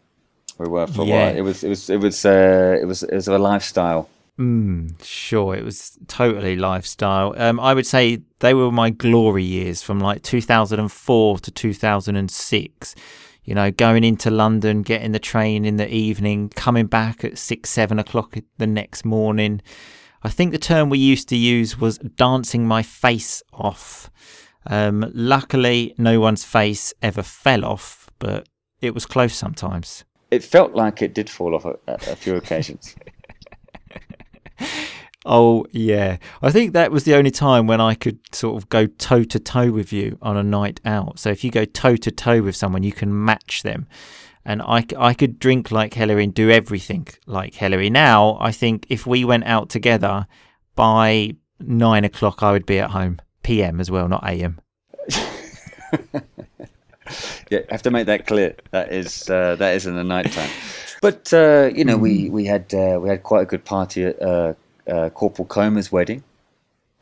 We 0.60 0.68
were 0.68 0.88
for 0.88 1.04
a 1.04 1.06
Yeah. 1.06 1.28
while. 1.28 1.38
It 1.38 1.42
was 1.42 1.64
it 1.64 1.70
was 1.70 1.90
it 1.90 2.00
was 2.02 2.26
uh, 2.26 2.78
it 2.82 2.86
was 2.86 3.04
it 3.04 3.16
was 3.16 3.28
a 3.30 3.38
lifestyle. 3.38 4.10
Mm, 4.38 5.02
sure, 5.04 5.56
it 5.56 5.64
was 5.64 5.98
totally 6.08 6.56
lifestyle. 6.58 7.34
Um, 7.38 7.60
I 7.60 7.74
would 7.74 7.86
say 7.86 8.22
they 8.40 8.54
were 8.54 8.72
my 8.72 8.90
glory 8.90 9.44
years 9.44 9.82
from 9.82 10.00
like 10.00 10.22
2004 10.24 11.40
to 11.40 11.52
2006. 11.52 12.96
You 13.44 13.56
know, 13.56 13.72
going 13.72 14.04
into 14.04 14.30
London, 14.30 14.84
getting 14.84 15.14
the 15.14 15.20
train 15.20 15.66
in 15.66 15.78
the 15.78 15.92
evening, 15.92 16.50
coming 16.50 16.86
back 16.86 17.24
at 17.24 17.38
six, 17.38 17.70
seven 17.70 17.98
o'clock 17.98 18.38
the 18.58 18.68
next 18.68 19.04
morning. 19.04 19.62
I 20.24 20.30
think 20.30 20.52
the 20.52 20.60
term 20.60 20.90
we 20.90 21.00
used 21.00 21.28
to 21.30 21.36
use 21.36 21.80
was 21.80 21.98
dancing 21.98 22.68
my 22.68 22.84
face 22.84 23.42
off. 23.52 24.12
Um, 24.68 25.12
luckily, 25.16 25.96
no 25.98 26.20
one's 26.20 26.44
face 26.44 26.94
ever 27.02 27.24
fell 27.24 27.66
off, 27.66 28.12
but 28.20 28.48
it 28.82 28.94
was 28.94 29.08
close 29.08 29.34
sometimes. 29.34 30.04
It 30.30 30.44
felt 30.44 30.76
like 30.76 31.02
it 31.02 31.14
did 31.14 31.30
fall 31.30 31.56
off 31.56 31.66
a, 31.66 31.78
a, 31.88 31.94
a 31.94 32.16
few 32.16 32.36
occasions. 32.36 32.96
Oh 35.26 35.66
yeah, 35.72 36.18
I 36.42 36.52
think 36.52 36.74
that 36.74 36.92
was 36.92 37.04
the 37.04 37.14
only 37.14 37.30
time 37.30 37.68
when 37.68 37.80
I 37.80 37.94
could 37.94 38.20
sort 38.34 38.62
of 38.62 38.70
go 38.70 38.88
toe 38.88 39.24
to 39.24 39.40
toe 39.40 39.72
with 39.72 39.94
you 39.94 40.18
on 40.22 40.36
a 40.36 40.44
night 40.44 40.82
out. 40.84 41.20
So 41.20 41.30
if 41.30 41.44
you 41.44 41.52
go 41.52 41.66
toe 41.66 41.96
to 41.98 42.12
toe 42.12 42.42
with 42.42 42.56
someone, 42.56 42.82
you 42.84 42.92
can 42.92 43.24
match 43.24 43.62
them. 43.62 43.88
And 44.44 44.64
I, 44.64 44.84
I 44.98 45.14
could 45.14 45.38
drink 45.38 45.70
like 45.70 45.94
Hillary 45.94 46.24
and 46.24 46.34
do 46.34 46.50
everything 46.50 47.08
like 47.28 47.54
Hillary. 47.54 47.92
Now 47.92 48.38
I 48.42 48.52
think 48.52 48.88
if 48.90 49.06
we 49.06 49.24
went 49.24 49.44
out 49.44 49.70
together 49.70 50.26
by 50.76 51.36
nine 51.60 52.04
o'clock, 52.04 52.42
I 52.42 52.52
would 52.52 52.66
be 52.66 52.80
at 52.80 52.90
home. 52.90 53.20
PM 53.44 53.80
as 53.80 53.92
well, 53.92 54.08
not 54.08 54.24
AM. 54.24 54.60
yeah, 57.50 57.60
have 57.70 57.82
to 57.84 57.92
make 57.92 58.08
that 58.08 58.26
clear. 58.28 58.56
That 58.72 58.92
is 58.92 59.30
uh, 59.30 59.56
that 59.58 59.76
is 59.76 59.86
in 59.86 59.96
the 59.96 60.04
night 60.04 60.32
time. 60.32 60.50
But 61.02 61.34
uh, 61.34 61.70
you 61.74 61.84
know, 61.84 61.98
we 61.98 62.30
we 62.30 62.46
had 62.46 62.74
uh, 62.74 63.00
we 63.02 63.10
had 63.10 63.24
quite 63.24 63.42
a 63.42 63.46
good 63.46 63.66
party 63.66 64.06
at 64.06 64.22
uh, 64.88 65.10
Corporal 65.10 65.46
Comer's 65.46 65.92
wedding. 65.92 66.24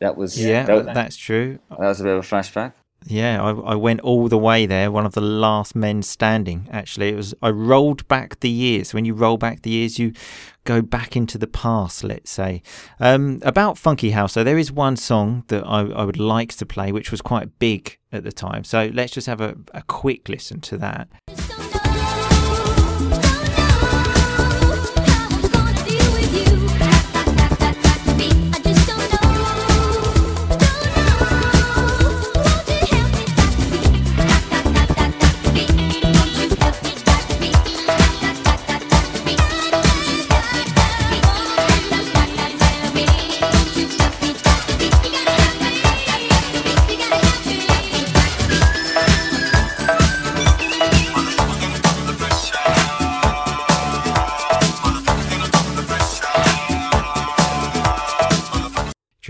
That 0.00 0.16
was 0.16 0.42
Yeah, 0.42 0.64
that, 0.64 0.74
was- 0.86 0.86
that's 0.94 1.16
true. 1.16 1.58
that 1.70 1.78
was 1.80 2.00
a 2.00 2.04
bit 2.04 2.16
of 2.16 2.24
a 2.24 2.26
flashback. 2.26 2.72
Yeah, 3.06 3.42
I, 3.42 3.50
I 3.52 3.74
went 3.76 4.00
all 4.00 4.28
the 4.28 4.36
way 4.36 4.66
there. 4.66 4.90
One 4.90 5.06
of 5.06 5.14
the 5.14 5.22
last 5.22 5.74
men 5.74 6.02
standing. 6.02 6.68
Actually, 6.70 7.08
it 7.08 7.16
was. 7.16 7.34
I 7.40 7.48
rolled 7.48 8.06
back 8.08 8.40
the 8.40 8.50
years. 8.50 8.92
When 8.92 9.06
you 9.06 9.14
roll 9.14 9.38
back 9.38 9.62
the 9.62 9.70
years, 9.70 9.98
you 9.98 10.12
go 10.64 10.82
back 10.82 11.16
into 11.16 11.38
the 11.38 11.46
past. 11.46 12.04
Let's 12.04 12.30
say 12.30 12.60
um, 12.98 13.38
about 13.42 13.78
Funky 13.78 14.10
House. 14.10 14.34
So 14.34 14.44
there 14.44 14.58
is 14.58 14.70
one 14.70 14.96
song 14.96 15.44
that 15.48 15.64
I, 15.66 15.80
I 15.80 16.04
would 16.04 16.18
like 16.20 16.50
to 16.56 16.66
play, 16.66 16.92
which 16.92 17.10
was 17.10 17.22
quite 17.22 17.58
big 17.58 17.96
at 18.12 18.22
the 18.22 18.32
time. 18.32 18.64
So 18.64 18.90
let's 18.92 19.12
just 19.12 19.26
have 19.26 19.40
a, 19.40 19.56
a 19.72 19.80
quick 19.84 20.28
listen 20.28 20.60
to 20.60 20.76
that. 20.76 21.08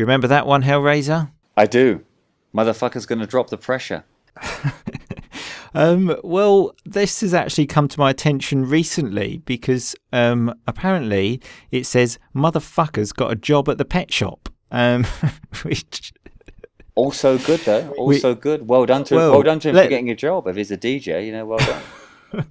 You 0.00 0.06
remember 0.06 0.26
that 0.28 0.46
one, 0.46 0.62
Hellraiser? 0.62 1.30
I 1.56 1.66
do. 1.66 2.04
Motherfucker's 2.54 3.06
gonna 3.06 3.26
drop 3.26 3.50
the 3.50 3.58
pressure. 3.58 4.04
Um, 5.74 6.16
well, 6.24 6.74
this 6.84 7.20
has 7.20 7.32
actually 7.32 7.66
come 7.66 7.88
to 7.88 7.98
my 7.98 8.10
attention 8.10 8.68
recently 8.68 9.38
because 9.38 9.94
um, 10.12 10.54
apparently 10.66 11.40
it 11.70 11.86
says 11.86 12.18
motherfucker's 12.34 13.12
got 13.12 13.30
a 13.30 13.36
job 13.36 13.68
at 13.68 13.78
the 13.78 13.84
pet 13.84 14.12
shop. 14.12 14.48
Um, 14.72 15.04
which 15.62 16.12
Also 16.94 17.38
good 17.38 17.60
though. 17.60 17.88
Also 17.98 18.34
good. 18.34 18.68
Well 18.68 18.86
done 18.86 19.04
to 19.04 19.14
him. 19.14 19.20
Well, 19.20 19.32
Well 19.32 19.42
done 19.42 19.60
to 19.60 19.68
him 19.70 19.76
let- 19.76 19.84
for 19.84 19.90
getting 19.90 20.10
a 20.10 20.16
job. 20.16 20.46
If 20.48 20.56
he's 20.56 20.70
a 20.70 20.76
DJ, 20.76 21.26
you 21.26 21.32
know, 21.32 21.46
well 21.46 21.58
done. 21.58 22.46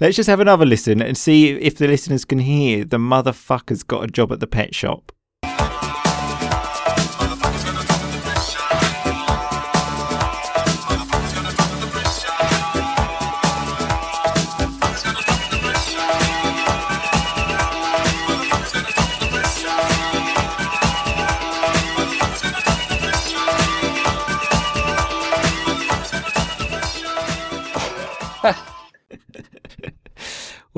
let's 0.00 0.16
just 0.16 0.28
have 0.28 0.40
another 0.40 0.66
listen 0.66 1.00
and 1.00 1.16
see 1.16 1.50
if 1.50 1.76
the 1.76 1.86
listeners 1.86 2.24
can 2.24 2.40
hear 2.40 2.84
the 2.84 2.98
motherfucker's 2.98 3.82
got 3.82 4.02
a 4.04 4.08
job 4.08 4.32
at 4.32 4.40
the 4.40 4.46
pet 4.46 4.74
shop. 4.74 5.12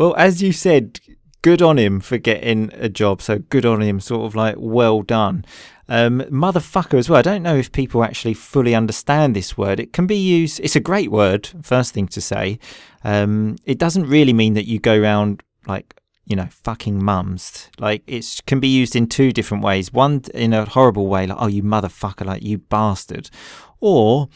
Well, 0.02 0.16
as 0.16 0.42
you 0.42 0.50
said, 0.50 0.98
good 1.42 1.62
on 1.62 1.78
him 1.78 2.00
for 2.00 2.18
getting 2.18 2.72
a 2.72 2.88
job. 2.88 3.22
So 3.22 3.38
good 3.38 3.64
on 3.64 3.80
him, 3.80 4.00
sort 4.00 4.26
of 4.26 4.34
like 4.34 4.56
well 4.58 5.02
done. 5.02 5.44
Um, 5.88 6.22
motherfucker 6.22 6.98
as 6.98 7.08
well. 7.08 7.20
I 7.20 7.22
don't 7.22 7.44
know 7.44 7.54
if 7.54 7.70
people 7.70 8.02
actually 8.02 8.34
fully 8.34 8.74
understand 8.74 9.36
this 9.36 9.56
word. 9.56 9.78
It 9.78 9.92
can 9.92 10.08
be 10.08 10.16
used. 10.16 10.58
It's 10.58 10.74
a 10.74 10.80
great 10.80 11.12
word. 11.12 11.48
First 11.62 11.94
thing 11.94 12.08
to 12.08 12.20
say. 12.20 12.58
Um, 13.04 13.58
it 13.64 13.78
doesn't 13.78 14.08
really 14.08 14.32
mean 14.32 14.54
that 14.54 14.66
you 14.66 14.80
go 14.80 15.00
around 15.00 15.44
like 15.68 15.94
you 16.24 16.34
know 16.34 16.48
fucking 16.50 17.00
mums. 17.00 17.70
Like 17.78 18.02
it 18.08 18.40
can 18.44 18.58
be 18.58 18.66
used 18.66 18.96
in 18.96 19.06
two 19.06 19.30
different 19.30 19.62
ways. 19.62 19.92
One 19.92 20.22
in 20.34 20.52
a 20.52 20.64
horrible 20.64 21.06
way, 21.06 21.28
like 21.28 21.38
oh 21.40 21.46
you 21.46 21.62
motherfucker, 21.62 22.26
like 22.26 22.42
you 22.42 22.58
bastard, 22.58 23.30
or 23.78 24.28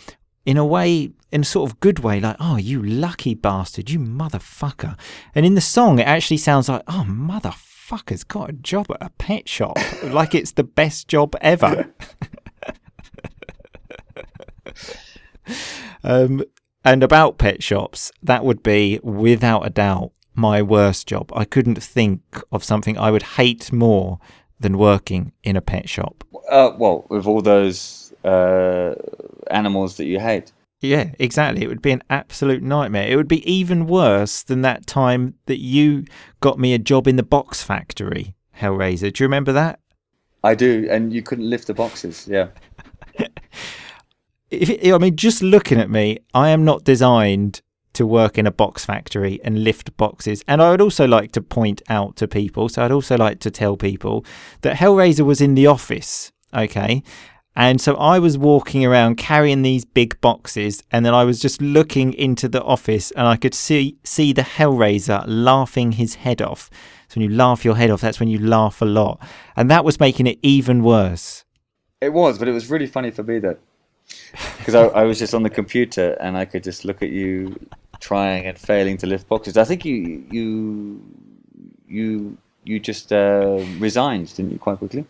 in 0.46 0.56
a 0.56 0.64
way, 0.64 1.10
in 1.32 1.42
a 1.42 1.44
sort 1.44 1.68
of 1.70 1.80
good 1.80 1.98
way, 1.98 2.20
like, 2.20 2.36
oh, 2.38 2.56
you 2.56 2.80
lucky 2.82 3.34
bastard, 3.34 3.90
you 3.90 3.98
motherfucker. 3.98 4.96
And 5.34 5.44
in 5.44 5.56
the 5.56 5.60
song, 5.60 5.98
it 5.98 6.06
actually 6.06 6.36
sounds 6.38 6.68
like, 6.68 6.82
oh, 6.86 7.04
motherfucker's 7.06 8.22
got 8.22 8.50
a 8.50 8.52
job 8.54 8.86
at 8.90 9.02
a 9.02 9.10
pet 9.18 9.48
shop. 9.48 9.76
like 10.04 10.34
it's 10.34 10.52
the 10.52 10.62
best 10.62 11.08
job 11.08 11.34
ever. 11.40 11.92
um, 16.04 16.44
and 16.84 17.02
about 17.02 17.38
pet 17.38 17.60
shops, 17.62 18.12
that 18.22 18.44
would 18.44 18.62
be, 18.62 19.00
without 19.02 19.66
a 19.66 19.70
doubt, 19.70 20.12
my 20.36 20.62
worst 20.62 21.08
job. 21.08 21.32
I 21.34 21.44
couldn't 21.44 21.82
think 21.82 22.22
of 22.52 22.62
something 22.62 22.96
I 22.96 23.10
would 23.10 23.24
hate 23.24 23.72
more 23.72 24.20
than 24.60 24.78
working 24.78 25.32
in 25.42 25.56
a 25.56 25.60
pet 25.60 25.88
shop. 25.88 26.22
Uh, 26.48 26.70
well, 26.78 27.04
with 27.10 27.26
all 27.26 27.42
those 27.42 28.05
uh, 28.26 28.94
animals 29.50 29.96
that 29.96 30.06
you 30.06 30.20
hate. 30.20 30.52
Yeah, 30.80 31.12
exactly. 31.18 31.62
It 31.62 31.68
would 31.68 31.82
be 31.82 31.92
an 31.92 32.02
absolute 32.10 32.62
nightmare. 32.62 33.08
It 33.08 33.16
would 33.16 33.28
be 33.28 33.50
even 33.50 33.86
worse 33.86 34.42
than 34.42 34.60
that 34.62 34.86
time 34.86 35.34
that 35.46 35.58
you 35.58 36.04
got 36.40 36.58
me 36.58 36.74
a 36.74 36.78
job 36.78 37.08
in 37.08 37.16
the 37.16 37.22
box 37.22 37.62
factory, 37.62 38.34
Hellraiser. 38.58 39.12
Do 39.12 39.24
you 39.24 39.26
remember 39.26 39.52
that? 39.52 39.80
I 40.44 40.54
do, 40.54 40.86
and 40.90 41.12
you 41.12 41.22
couldn't 41.22 41.48
lift 41.48 41.66
the 41.66 41.74
boxes. 41.74 42.28
Yeah. 42.28 42.48
if, 44.50 44.92
I 44.92 44.98
mean, 44.98 45.16
just 45.16 45.42
looking 45.42 45.80
at 45.80 45.90
me, 45.90 46.18
I 46.34 46.50
am 46.50 46.64
not 46.64 46.84
designed 46.84 47.62
to 47.94 48.06
work 48.06 48.36
in 48.36 48.46
a 48.46 48.52
box 48.52 48.84
factory 48.84 49.40
and 49.42 49.64
lift 49.64 49.96
boxes. 49.96 50.44
And 50.46 50.60
I 50.60 50.70
would 50.70 50.82
also 50.82 51.06
like 51.06 51.32
to 51.32 51.40
point 51.40 51.80
out 51.88 52.16
to 52.16 52.28
people, 52.28 52.68
so 52.68 52.84
I'd 52.84 52.92
also 52.92 53.16
like 53.16 53.40
to 53.40 53.50
tell 53.50 53.78
people 53.78 54.24
that 54.60 54.76
Hellraiser 54.76 55.24
was 55.24 55.40
in 55.40 55.54
the 55.54 55.66
office, 55.66 56.30
okay? 56.52 57.02
And 57.56 57.80
so 57.80 57.96
I 57.96 58.18
was 58.18 58.36
walking 58.36 58.84
around 58.84 59.16
carrying 59.16 59.62
these 59.62 59.86
big 59.86 60.20
boxes, 60.20 60.82
and 60.92 61.06
then 61.06 61.14
I 61.14 61.24
was 61.24 61.40
just 61.40 61.62
looking 61.62 62.12
into 62.12 62.48
the 62.48 62.62
office, 62.62 63.10
and 63.12 63.26
I 63.26 63.36
could 63.36 63.54
see 63.54 63.96
see 64.04 64.34
the 64.34 64.42
Hellraiser 64.42 65.24
laughing 65.26 65.92
his 65.92 66.16
head 66.16 66.42
off. 66.42 66.68
So 67.08 67.18
when 67.18 67.30
you 67.30 67.34
laugh 67.34 67.64
your 67.64 67.76
head 67.76 67.90
off, 67.90 68.02
that's 68.02 68.20
when 68.20 68.28
you 68.28 68.38
laugh 68.38 68.82
a 68.82 68.84
lot, 68.84 69.18
and 69.56 69.70
that 69.70 69.84
was 69.84 69.98
making 69.98 70.26
it 70.26 70.38
even 70.42 70.82
worse. 70.82 71.44
It 72.02 72.12
was, 72.12 72.38
but 72.38 72.46
it 72.46 72.52
was 72.52 72.68
really 72.68 72.86
funny 72.86 73.10
for 73.10 73.22
me 73.22 73.38
that 73.38 73.58
because 74.58 74.74
I, 74.74 74.84
I, 74.88 75.02
was 75.04 75.18
just 75.18 75.34
on 75.34 75.42
the 75.42 75.50
computer 75.50 76.16
and 76.20 76.36
I 76.36 76.44
could 76.44 76.62
just 76.62 76.84
look 76.84 77.02
at 77.02 77.08
you 77.10 77.58
trying 77.98 78.46
and 78.46 78.56
failing 78.56 78.96
to 78.98 79.06
lift 79.06 79.28
boxes. 79.28 79.56
I 79.56 79.64
think 79.64 79.84
you 79.84 80.24
you 80.30 81.02
you 81.88 82.38
you 82.64 82.80
just 82.80 83.12
uh, 83.12 83.64
resigned, 83.78 84.34
didn't 84.34 84.52
you, 84.52 84.58
quite 84.58 84.78
quickly? 84.78 85.06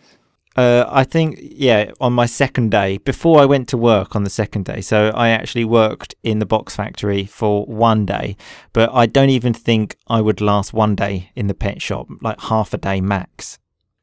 Uh, 0.57 0.87
I 0.89 1.05
think, 1.05 1.39
yeah, 1.41 1.93
on 2.01 2.15
my 2.15 2.27
second 2.27 2.71
day, 2.71 2.99
before 2.99 3.41
I 3.41 3.45
went 3.45 3.69
to 3.69 3.77
work 3.77 4.17
on 4.17 4.25
the 4.25 4.31
second 4.31 4.65
day. 4.65 4.81
So 4.81 5.11
I 5.15 5.29
actually 5.29 5.67
worked 5.67 6.15
in 6.23 6.39
the 6.39 6.47
box 6.47 6.75
factory 6.75 7.27
for 7.27 7.67
one 7.67 8.07
day, 8.07 8.37
but 8.73 8.91
I 8.93 9.07
don't 9.07 9.31
even 9.31 9.53
think 9.53 9.97
I 10.07 10.21
would 10.21 10.41
last 10.41 10.73
one 10.73 10.95
day 10.95 11.31
in 11.37 11.47
the 11.47 11.55
pet 11.55 11.83
shop, 11.83 12.09
like 12.23 12.41
half 12.41 12.73
a 12.73 12.79
day 12.79 13.01
max. 13.01 13.59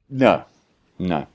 No, 0.10 0.46
no, 1.00 1.26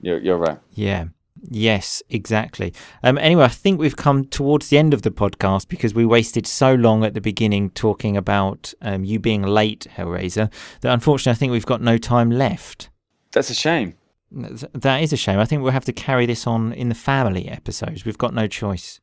you're, 0.00 0.18
you're 0.18 0.36
right. 0.36 0.58
Yeah. 0.74 1.06
Yes, 1.40 2.02
exactly. 2.10 2.74
Um, 3.04 3.16
anyway, 3.18 3.44
I 3.44 3.48
think 3.48 3.78
we've 3.78 3.96
come 3.96 4.24
towards 4.24 4.68
the 4.68 4.78
end 4.78 4.92
of 4.92 5.02
the 5.02 5.12
podcast 5.12 5.68
because 5.68 5.94
we 5.94 6.04
wasted 6.04 6.48
so 6.48 6.74
long 6.74 7.04
at 7.04 7.14
the 7.14 7.20
beginning 7.20 7.70
talking 7.70 8.16
about 8.16 8.74
um, 8.82 9.04
you 9.04 9.20
being 9.20 9.42
late, 9.42 9.86
Hellraiser, 9.96 10.52
that 10.80 10.92
unfortunately 10.92 11.36
I 11.36 11.38
think 11.38 11.52
we've 11.52 11.64
got 11.64 11.80
no 11.80 11.96
time 11.96 12.32
left. 12.32 12.90
That's 13.30 13.50
a 13.50 13.54
shame. 13.54 13.94
That 14.30 15.02
is 15.02 15.12
a 15.12 15.16
shame. 15.16 15.38
I 15.38 15.44
think 15.44 15.62
we'll 15.62 15.72
have 15.72 15.84
to 15.86 15.92
carry 15.92 16.26
this 16.26 16.46
on 16.46 16.72
in 16.72 16.88
the 16.88 16.94
family 16.94 17.48
episodes. 17.48 18.04
We've 18.04 18.18
got 18.18 18.34
no 18.34 18.46
choice. 18.46 19.00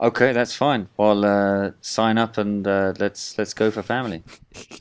Okay, 0.00 0.32
that's 0.32 0.54
fine. 0.54 0.88
Well, 0.96 1.24
uh, 1.24 1.70
sign 1.80 2.18
up 2.18 2.36
and 2.36 2.66
uh, 2.66 2.94
let's 2.98 3.38
let's 3.38 3.54
go 3.54 3.70
for 3.70 3.82
family. 3.82 4.24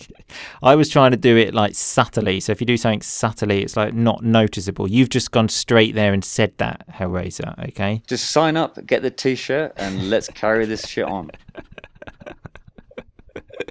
I 0.63 0.75
was 0.75 0.89
trying 0.89 1.11
to 1.11 1.17
do 1.17 1.37
it 1.37 1.53
like 1.53 1.75
subtly. 1.75 2.39
So 2.39 2.51
if 2.51 2.59
you 2.59 2.65
do 2.65 2.77
something 2.77 3.03
subtly, 3.03 3.61
it's 3.61 3.77
like 3.77 3.93
not 3.93 4.23
noticeable. 4.23 4.89
You've 4.89 5.09
just 5.09 5.31
gone 5.31 5.49
straight 5.49 5.93
there 5.93 6.13
and 6.13 6.25
said 6.25 6.57
that, 6.57 6.87
Hellraiser. 6.89 7.69
Okay. 7.69 8.01
Just 8.07 8.31
sign 8.31 8.57
up, 8.57 8.83
get 8.87 9.03
the 9.03 9.11
T-shirt, 9.11 9.73
and 9.77 10.09
let's 10.09 10.29
carry 10.29 10.65
this 10.65 10.87
shit 10.87 11.05
on. 11.05 11.31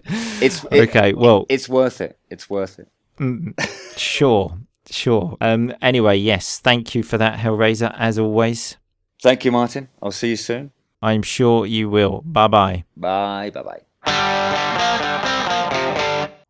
It's 0.05 0.65
it, 0.65 0.89
okay. 0.89 1.13
Well, 1.13 1.47
it's 1.49 1.69
worth 1.69 2.01
it. 2.01 2.19
It's 2.29 2.51
worth 2.51 2.79
it. 2.79 2.89
Mm, 3.19 3.55
sure, 3.97 4.59
sure. 4.91 5.37
Um. 5.41 5.75
Anyway, 5.81 6.17
yes. 6.17 6.59
Thank 6.59 6.95
you 6.95 7.03
for 7.03 7.19
that, 7.19 7.39
Hellraiser. 7.39 7.95
As 7.99 8.19
always. 8.19 8.77
Thank 9.23 9.45
you, 9.45 9.53
Martin. 9.53 9.89
I'll 10.03 10.11
see 10.13 10.31
you 10.31 10.37
soon. 10.37 10.73
I'm 11.01 11.23
sure 11.23 11.67
you 11.67 11.89
will. 11.91 12.23
Bye 12.25 12.49
bye. 12.49 12.85
Bye 12.97 13.51
bye 13.51 13.63
bye. 13.63 13.83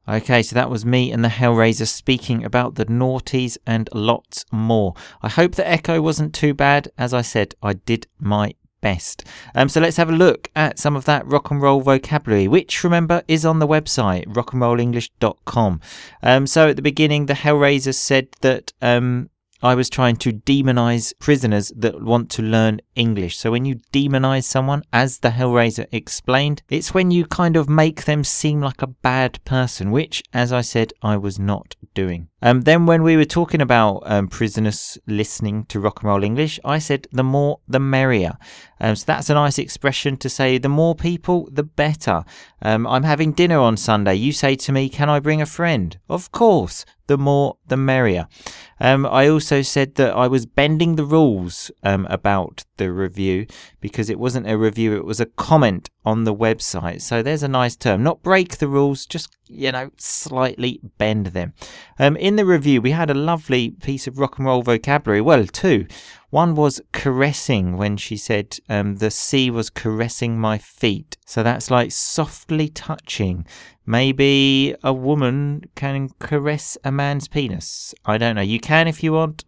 Okay, 0.09 0.43
so 0.43 0.55
that 0.55 0.69
was 0.69 0.85
me 0.85 1.13
and 1.13 1.25
the 1.25 1.29
Hellraiser 1.29 1.87
speaking 1.87 2.45
about 2.45 2.75
the 2.75 2.85
naughties 2.87 3.57
and 3.67 3.89
lots 3.95 4.45
more. 4.51 4.95
I 5.23 5.29
hope 5.29 5.55
the 5.55 5.67
echo 5.67 6.03
wasn't 6.03 6.35
too 6.35 6.55
bad. 6.55 6.89
As 6.99 7.15
I 7.15 7.23
said, 7.23 7.55
I 7.63 7.75
did 7.75 8.09
my 8.19 8.55
best. 8.83 9.25
Um, 9.55 9.71
so 9.71 9.81
let's 9.81 9.97
have 9.97 10.11
a 10.11 10.13
look 10.13 10.51
at 10.55 10.79
some 10.79 10.95
of 10.95 11.07
that 11.07 11.27
rock 11.27 11.51
and 11.51 11.63
roll 11.63 11.81
vocabulary, 11.81 12.47
which 12.47 12.85
remember 12.85 13.23
is 13.27 13.47
on 13.47 13.59
the 13.59 13.67
website 13.67 14.27
rockandrollenglish.com. 14.27 15.81
Um, 16.23 16.47
so 16.47 16.69
at 16.69 16.77
the 16.77 16.83
beginning, 16.83 17.27
the 17.27 17.33
Hellraiser 17.33 17.95
said 17.95 18.29
that 18.43 18.75
um, 18.83 19.31
I 19.63 19.77
was 19.77 19.89
trying 19.89 20.17
to 20.17 20.33
demonize 20.33 21.17
prisoners 21.21 21.73
that 21.77 22.03
want 22.03 22.31
to 22.33 22.43
learn 22.43 22.81
English. 22.97 23.39
So 23.39 23.53
when 23.53 23.65
you 23.65 23.77
demonize 23.93 24.43
someone, 24.43 24.83
as 24.93 25.21
the 25.21 25.31
Hellraiser 25.31 25.87
explained, 25.93 26.63
it's 26.69 26.93
when 26.93 27.13
you 27.13 27.25
kind 27.27 27.57
of 27.57 27.69
make 27.69 28.05
them 28.05 28.25
seem 28.25 28.61
like 28.61 28.83
a 28.83 28.89
bad 28.89 29.39
person, 29.45 29.93
which, 29.93 30.21
as 30.33 30.53
I 30.53 30.63
said, 30.63 30.93
I 31.01 31.17
was 31.17 31.39
not 31.39 31.77
doing. 31.95 32.29
Um, 32.43 32.63
then 32.63 32.87
when 32.87 33.03
we 33.05 33.17
were 33.17 33.25
talking 33.25 33.61
about 33.61 34.03
um, 34.05 34.27
prisoners 34.27 34.99
listening 35.07 35.65
to 35.67 35.79
rock 35.81 36.01
and 36.01 36.09
roll 36.09 36.25
English, 36.25 36.59
I 36.65 36.79
said 36.79 37.07
the 37.13 37.23
more 37.23 37.61
the 37.69 37.79
merrier. 37.79 38.37
Um, 38.81 38.97
so 38.97 39.05
that's 39.07 39.31
a 39.31 39.35
nice 39.35 39.59
expression 39.59 40.17
to 40.19 40.29
say 40.29 40.59
the 40.59 40.69
more 40.69 40.97
people, 40.97 41.49
the 41.53 41.63
better. 41.63 42.25
Um, 42.61 42.87
I'm 42.87 43.05
having 43.05 43.33
dinner 43.33 43.59
on 43.59 43.77
Sunday. 43.77 44.17
You 44.17 44.33
say 44.33 44.57
to 44.57 44.73
me, 44.73 44.89
Can 44.89 45.09
I 45.09 45.21
bring 45.21 45.41
a 45.41 45.47
friend? 45.47 45.99
Of 46.09 46.33
course 46.33 46.85
the 47.13 47.19
more 47.19 47.57
the 47.67 47.77
merrier. 47.77 48.27
Um, 48.81 49.05
I 49.05 49.29
also 49.29 49.61
said 49.61 49.97
that 49.97 50.15
I 50.15 50.29
was 50.29 50.47
bending 50.47 50.97
the 50.97 51.05
rules 51.05 51.71
um, 51.83 52.07
about 52.09 52.65
the 52.79 52.91
review 52.91 53.47
because 53.81 54.09
it 54.09 54.19
wasn't 54.19 54.49
a 54.49 54.57
review, 54.57 54.97
it 54.97 55.05
was 55.05 55.21
a 55.21 55.27
comment 55.27 55.91
on 56.05 56.25
the 56.25 56.35
website. 56.35 57.01
So 57.01 57.23
there's 57.23 57.43
a 57.43 57.49
nice 57.49 57.77
term. 57.77 58.03
Not 58.03 58.23
break 58.23 58.59
the 58.59 58.69
rules, 58.69 59.07
just, 59.07 59.37
you 59.47 59.71
know, 59.71 59.91
slightly 59.97 60.81
bend 60.99 61.27
them. 61.29 61.53
Um, 61.99 62.17
in 62.17 62.37
the 62.37 62.45
review, 62.45 62.81
we 62.81 62.91
had 62.91 63.11
a 63.11 63.15
lovely 63.15 63.71
piece 63.71 64.07
of 64.07 64.19
rock 64.19 64.39
and 64.39 64.47
roll 64.47 64.63
vocabulary. 64.63 65.21
Well, 65.21 65.47
two. 65.47 65.87
One 66.31 66.55
was 66.55 66.81
caressing 66.93 67.77
when 67.77 67.99
she 67.99 68.17
said 68.17 68.59
um, 68.69 68.97
the 68.97 69.11
sea 69.11 69.51
was 69.51 69.69
caressing 69.69 70.39
my 70.39 70.57
feet. 70.57 71.19
So 71.27 71.43
that's 71.43 71.71
like 71.71 71.93
softly 71.93 72.69
touching. 72.69 73.47
Maybe 73.85 74.75
a 74.83 74.95
woman 74.95 75.65
can 75.75 76.09
caress 76.19 76.79
a 76.85 76.91
man's 76.91 77.29
penis. 77.29 77.95
I 78.07 78.17
don't 78.17 78.37
know. 78.37 78.43
You 78.43 78.61
can 78.61 78.89
if 78.89 79.03
you 79.03 79.13
want. 79.13 79.45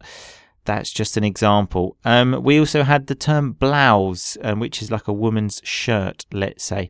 That's 0.64 0.90
just 0.90 1.16
an 1.16 1.24
example. 1.24 1.96
Um, 2.04 2.42
we 2.42 2.58
also 2.58 2.82
had 2.82 3.06
the 3.06 3.14
term 3.14 3.52
blouse, 3.52 4.38
um, 4.42 4.60
which 4.60 4.80
is 4.80 4.90
like 4.90 5.08
a 5.08 5.12
woman's 5.12 5.60
shirt, 5.64 6.24
let's 6.32 6.64
say. 6.64 6.88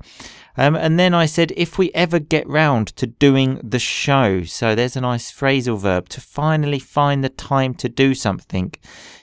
Um, 0.56 0.76
and 0.76 0.98
then 0.98 1.14
I 1.14 1.26
said, 1.26 1.52
if 1.56 1.78
we 1.78 1.90
ever 1.92 2.20
get 2.20 2.48
round 2.48 2.88
to 2.96 3.06
doing 3.06 3.60
the 3.62 3.80
show, 3.80 4.44
so 4.44 4.74
there's 4.74 4.96
a 4.96 5.00
nice 5.00 5.32
phrasal 5.32 5.78
verb 5.78 6.08
to 6.10 6.20
finally 6.20 6.78
find 6.78 7.24
the 7.24 7.28
time 7.28 7.74
to 7.74 7.88
do 7.88 8.14
something. 8.14 8.72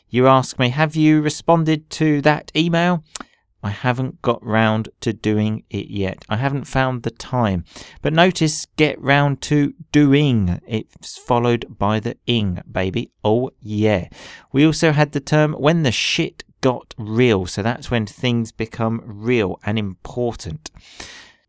You 0.10 0.28
ask 0.28 0.60
me, 0.60 0.70
have 0.70 0.96
you 0.98 1.22
responded 1.22 1.90
to 1.92 2.22
that 2.24 2.52
email? 2.54 3.04
I 3.64 3.70
haven't 3.70 4.22
got 4.22 4.46
round 4.46 4.90
to 5.02 5.14
doing 5.14 5.64
it 5.70 5.88
yet. 5.88 6.26
I 6.30 6.38
haven't 6.38 6.66
found 6.66 7.04
the 7.04 7.12
time. 7.12 7.64
But 8.02 8.14
notice, 8.14 8.66
get 8.76 9.02
round 9.02 9.42
to 9.44 9.74
doing. 9.92 10.60
It's 10.68 11.18
followed 11.18 11.78
by 11.78 12.00
the 12.00 12.18
ing, 12.26 12.62
baby. 12.72 13.12
Oh, 13.24 13.52
yeah. 13.62 14.08
We 14.52 14.66
also 14.66 14.92
had 14.92 15.12
the 15.12 15.20
term 15.20 15.54
when 15.54 15.84
the 15.84 15.92
shit 15.92 16.44
got 16.62 16.94
real. 16.98 17.46
So 17.46 17.62
that's 17.62 17.92
when 17.92 18.06
things 18.06 18.52
become 18.52 19.02
real 19.06 19.60
and 19.66 19.78
important. 19.78 20.72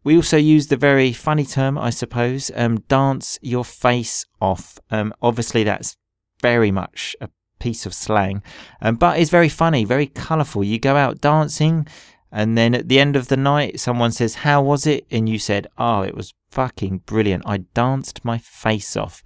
We 0.05 0.16
also 0.16 0.37
use 0.37 0.66
the 0.66 0.77
very 0.77 1.12
funny 1.12 1.44
term, 1.44 1.79
I 1.79 1.90
suppose, 1.90 2.51
um, 2.57 2.81
dance 2.88 3.38
your 3.40 3.64
face 3.64 4.27
off. 4.40 4.79
Um, 4.90 5.14
obviously, 5.22 5.62
that's 5.62 5.96
very 6.40 6.72
much 6.72 7.14
a 7.20 7.29
piece 7.62 7.87
of 7.87 7.94
slang, 7.94 8.42
um, 8.81 8.96
but 8.96 9.18
it's 9.18 9.31
very 9.31 9.48
funny, 9.48 9.85
very 9.85 10.09
colourful. 10.09 10.64
You 10.64 10.79
go 10.79 10.96
out 10.96 11.20
dancing, 11.20 11.87
and 12.33 12.59
then 12.59 12.75
at 12.75 12.88
the 12.88 12.98
end 12.98 13.14
of 13.14 13.29
the 13.29 13.37
night, 13.37 13.79
someone 13.79 14.11
says, 14.11 14.35
How 14.37 14.61
was 14.62 14.87
it? 14.87 15.07
And 15.11 15.29
you 15.29 15.38
said, 15.38 15.68
Oh, 15.79 16.03
it 16.03 16.14
was 16.16 16.35
fucking 16.52 16.98
brilliant. 17.06 17.42
I 17.46 17.58
danced 17.74 18.24
my 18.24 18.38
face 18.38 18.96
off. 18.96 19.22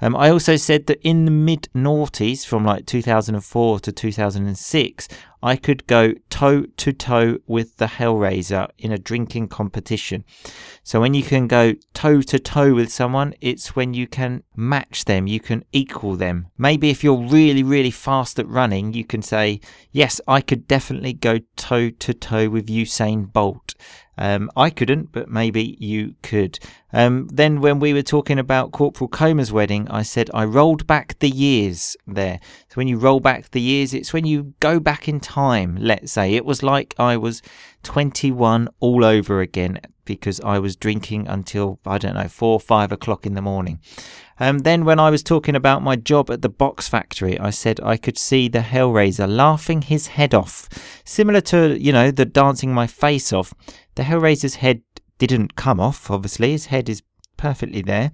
Um, 0.00 0.16
I 0.16 0.30
also 0.30 0.56
said 0.56 0.86
that 0.86 1.00
in 1.02 1.24
the 1.26 1.30
mid 1.30 1.68
noughties, 1.74 2.44
from 2.44 2.64
like 2.64 2.86
2004 2.86 3.80
to 3.80 3.92
2006, 3.92 5.08
I 5.44 5.56
could 5.56 5.86
go 5.86 6.14
toe 6.30 6.66
to 6.76 6.92
toe 6.92 7.38
with 7.46 7.76
the 7.76 7.86
Hellraiser 7.86 8.68
in 8.78 8.92
a 8.92 8.98
drinking 8.98 9.48
competition. 9.48 10.24
So 10.82 11.00
when 11.00 11.14
you 11.14 11.22
can 11.22 11.46
go 11.46 11.74
toe 11.94 12.20
to 12.22 12.38
toe 12.38 12.74
with 12.74 12.92
someone, 12.92 13.34
it's 13.40 13.76
when 13.76 13.94
you 13.94 14.06
can 14.06 14.42
match 14.56 15.04
them, 15.04 15.26
you 15.26 15.40
can 15.40 15.64
equal 15.72 16.16
them. 16.16 16.48
Maybe 16.58 16.90
if 16.90 17.02
you're 17.02 17.28
really, 17.28 17.62
really 17.62 17.90
fast 17.90 18.38
at 18.38 18.48
running, 18.48 18.92
you 18.94 19.04
can 19.04 19.22
say, 19.22 19.60
Yes, 19.90 20.20
I 20.26 20.40
could 20.40 20.66
definitely 20.66 21.12
go 21.12 21.38
toe 21.56 21.90
to 21.90 22.14
toe 22.14 22.48
with 22.48 22.66
Usain 22.66 23.32
Bolt. 23.32 23.74
Um, 24.18 24.50
I 24.56 24.68
couldn't, 24.70 25.10
but 25.12 25.30
maybe 25.30 25.76
you 25.80 26.14
could. 26.22 26.58
Um, 26.92 27.28
then, 27.28 27.60
when 27.60 27.80
we 27.80 27.94
were 27.94 28.02
talking 28.02 28.38
about 28.38 28.72
Corporal 28.72 29.08
Comer's 29.08 29.52
wedding, 29.52 29.88
I 29.88 30.02
said 30.02 30.30
I 30.34 30.44
rolled 30.44 30.86
back 30.86 31.18
the 31.20 31.30
years 31.30 31.96
there. 32.06 32.38
So, 32.68 32.74
when 32.74 32.88
you 32.88 32.98
roll 32.98 33.20
back 33.20 33.50
the 33.50 33.60
years, 33.60 33.94
it's 33.94 34.12
when 34.12 34.26
you 34.26 34.52
go 34.60 34.78
back 34.78 35.08
in 35.08 35.18
time, 35.18 35.76
let's 35.80 36.12
say. 36.12 36.34
It 36.34 36.44
was 36.44 36.62
like 36.62 36.94
I 36.98 37.16
was 37.16 37.40
21 37.84 38.68
all 38.80 39.04
over 39.04 39.40
again 39.40 39.80
because 40.04 40.40
I 40.40 40.58
was 40.58 40.76
drinking 40.76 41.28
until, 41.28 41.78
I 41.86 41.98
don't 41.98 42.14
know, 42.14 42.28
four 42.28 42.54
or 42.54 42.60
five 42.60 42.92
o'clock 42.92 43.24
in 43.24 43.34
the 43.34 43.42
morning. 43.42 43.80
Um, 44.40 44.60
then, 44.60 44.84
when 44.84 44.98
I 44.98 45.08
was 45.08 45.22
talking 45.22 45.54
about 45.54 45.82
my 45.82 45.96
job 45.96 46.30
at 46.30 46.42
the 46.42 46.48
box 46.48 46.88
factory, 46.88 47.38
I 47.38 47.50
said 47.50 47.80
I 47.80 47.96
could 47.96 48.18
see 48.18 48.48
the 48.48 48.58
Hellraiser 48.58 49.28
laughing 49.28 49.82
his 49.82 50.08
head 50.08 50.34
off. 50.34 50.68
Similar 51.04 51.40
to, 51.42 51.80
you 51.80 51.92
know, 51.92 52.10
the 52.10 52.24
dancing 52.24 52.74
my 52.74 52.86
face 52.86 53.32
off. 53.32 53.54
The 53.94 54.04
Hellraiser's 54.04 54.56
head 54.56 54.82
didn't 55.18 55.56
come 55.56 55.80
off, 55.80 56.10
obviously. 56.10 56.52
His 56.52 56.66
head 56.66 56.88
is 56.88 57.02
perfectly 57.36 57.82
there, 57.82 58.12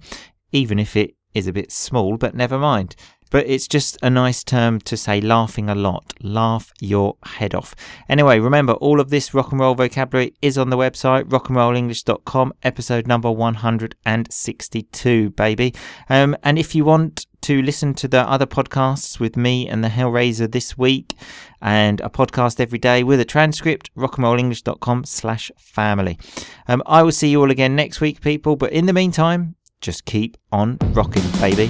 even 0.51 0.79
if 0.79 0.95
it 0.95 1.15
is 1.33 1.47
a 1.47 1.53
bit 1.53 1.71
small, 1.71 2.17
but 2.17 2.35
never 2.35 2.57
mind 2.57 2.95
but 3.29 3.47
it's 3.47 3.67
just 3.67 3.97
a 4.01 4.09
nice 4.09 4.43
term 4.43 4.79
to 4.81 4.97
say 4.97 5.21
laughing 5.21 5.69
a 5.69 5.75
lot. 5.75 6.13
Laugh 6.21 6.71
your 6.79 7.17
head 7.23 7.53
off. 7.53 7.75
Anyway, 8.07 8.39
remember 8.39 8.73
all 8.73 8.99
of 8.99 9.09
this 9.09 9.33
rock 9.33 9.51
and 9.51 9.59
roll 9.59 9.75
vocabulary 9.75 10.33
is 10.41 10.57
on 10.57 10.69
the 10.69 10.77
website 10.77 11.25
rockandrollenglish.com, 11.25 12.53
episode 12.63 13.07
number 13.07 13.31
162, 13.31 15.29
baby. 15.31 15.73
Um, 16.09 16.35
and 16.43 16.57
if 16.59 16.73
you 16.75 16.85
want 16.85 17.25
to 17.41 17.61
listen 17.61 17.93
to 17.95 18.07
the 18.07 18.21
other 18.21 18.45
podcasts 18.45 19.19
with 19.19 19.37
me 19.37 19.67
and 19.67 19.83
the 19.83 19.87
Hellraiser 19.87 20.51
this 20.51 20.77
week 20.77 21.15
and 21.61 22.01
a 22.01 22.09
podcast 22.09 22.59
every 22.59 22.79
day 22.79 23.03
with 23.03 23.19
a 23.19 23.25
transcript, 23.25 23.93
rockandrollenglish.com 23.95 25.05
slash 25.05 25.51
family. 25.57 26.19
Um, 26.67 26.83
I 26.85 27.03
will 27.03 27.11
see 27.11 27.29
you 27.29 27.41
all 27.41 27.51
again 27.51 27.75
next 27.75 28.01
week, 28.01 28.21
people. 28.21 28.55
But 28.55 28.73
in 28.73 28.85
the 28.85 28.93
meantime, 28.93 29.55
just 29.81 30.05
keep 30.05 30.37
on 30.51 30.77
rocking, 30.93 31.23
baby. 31.39 31.69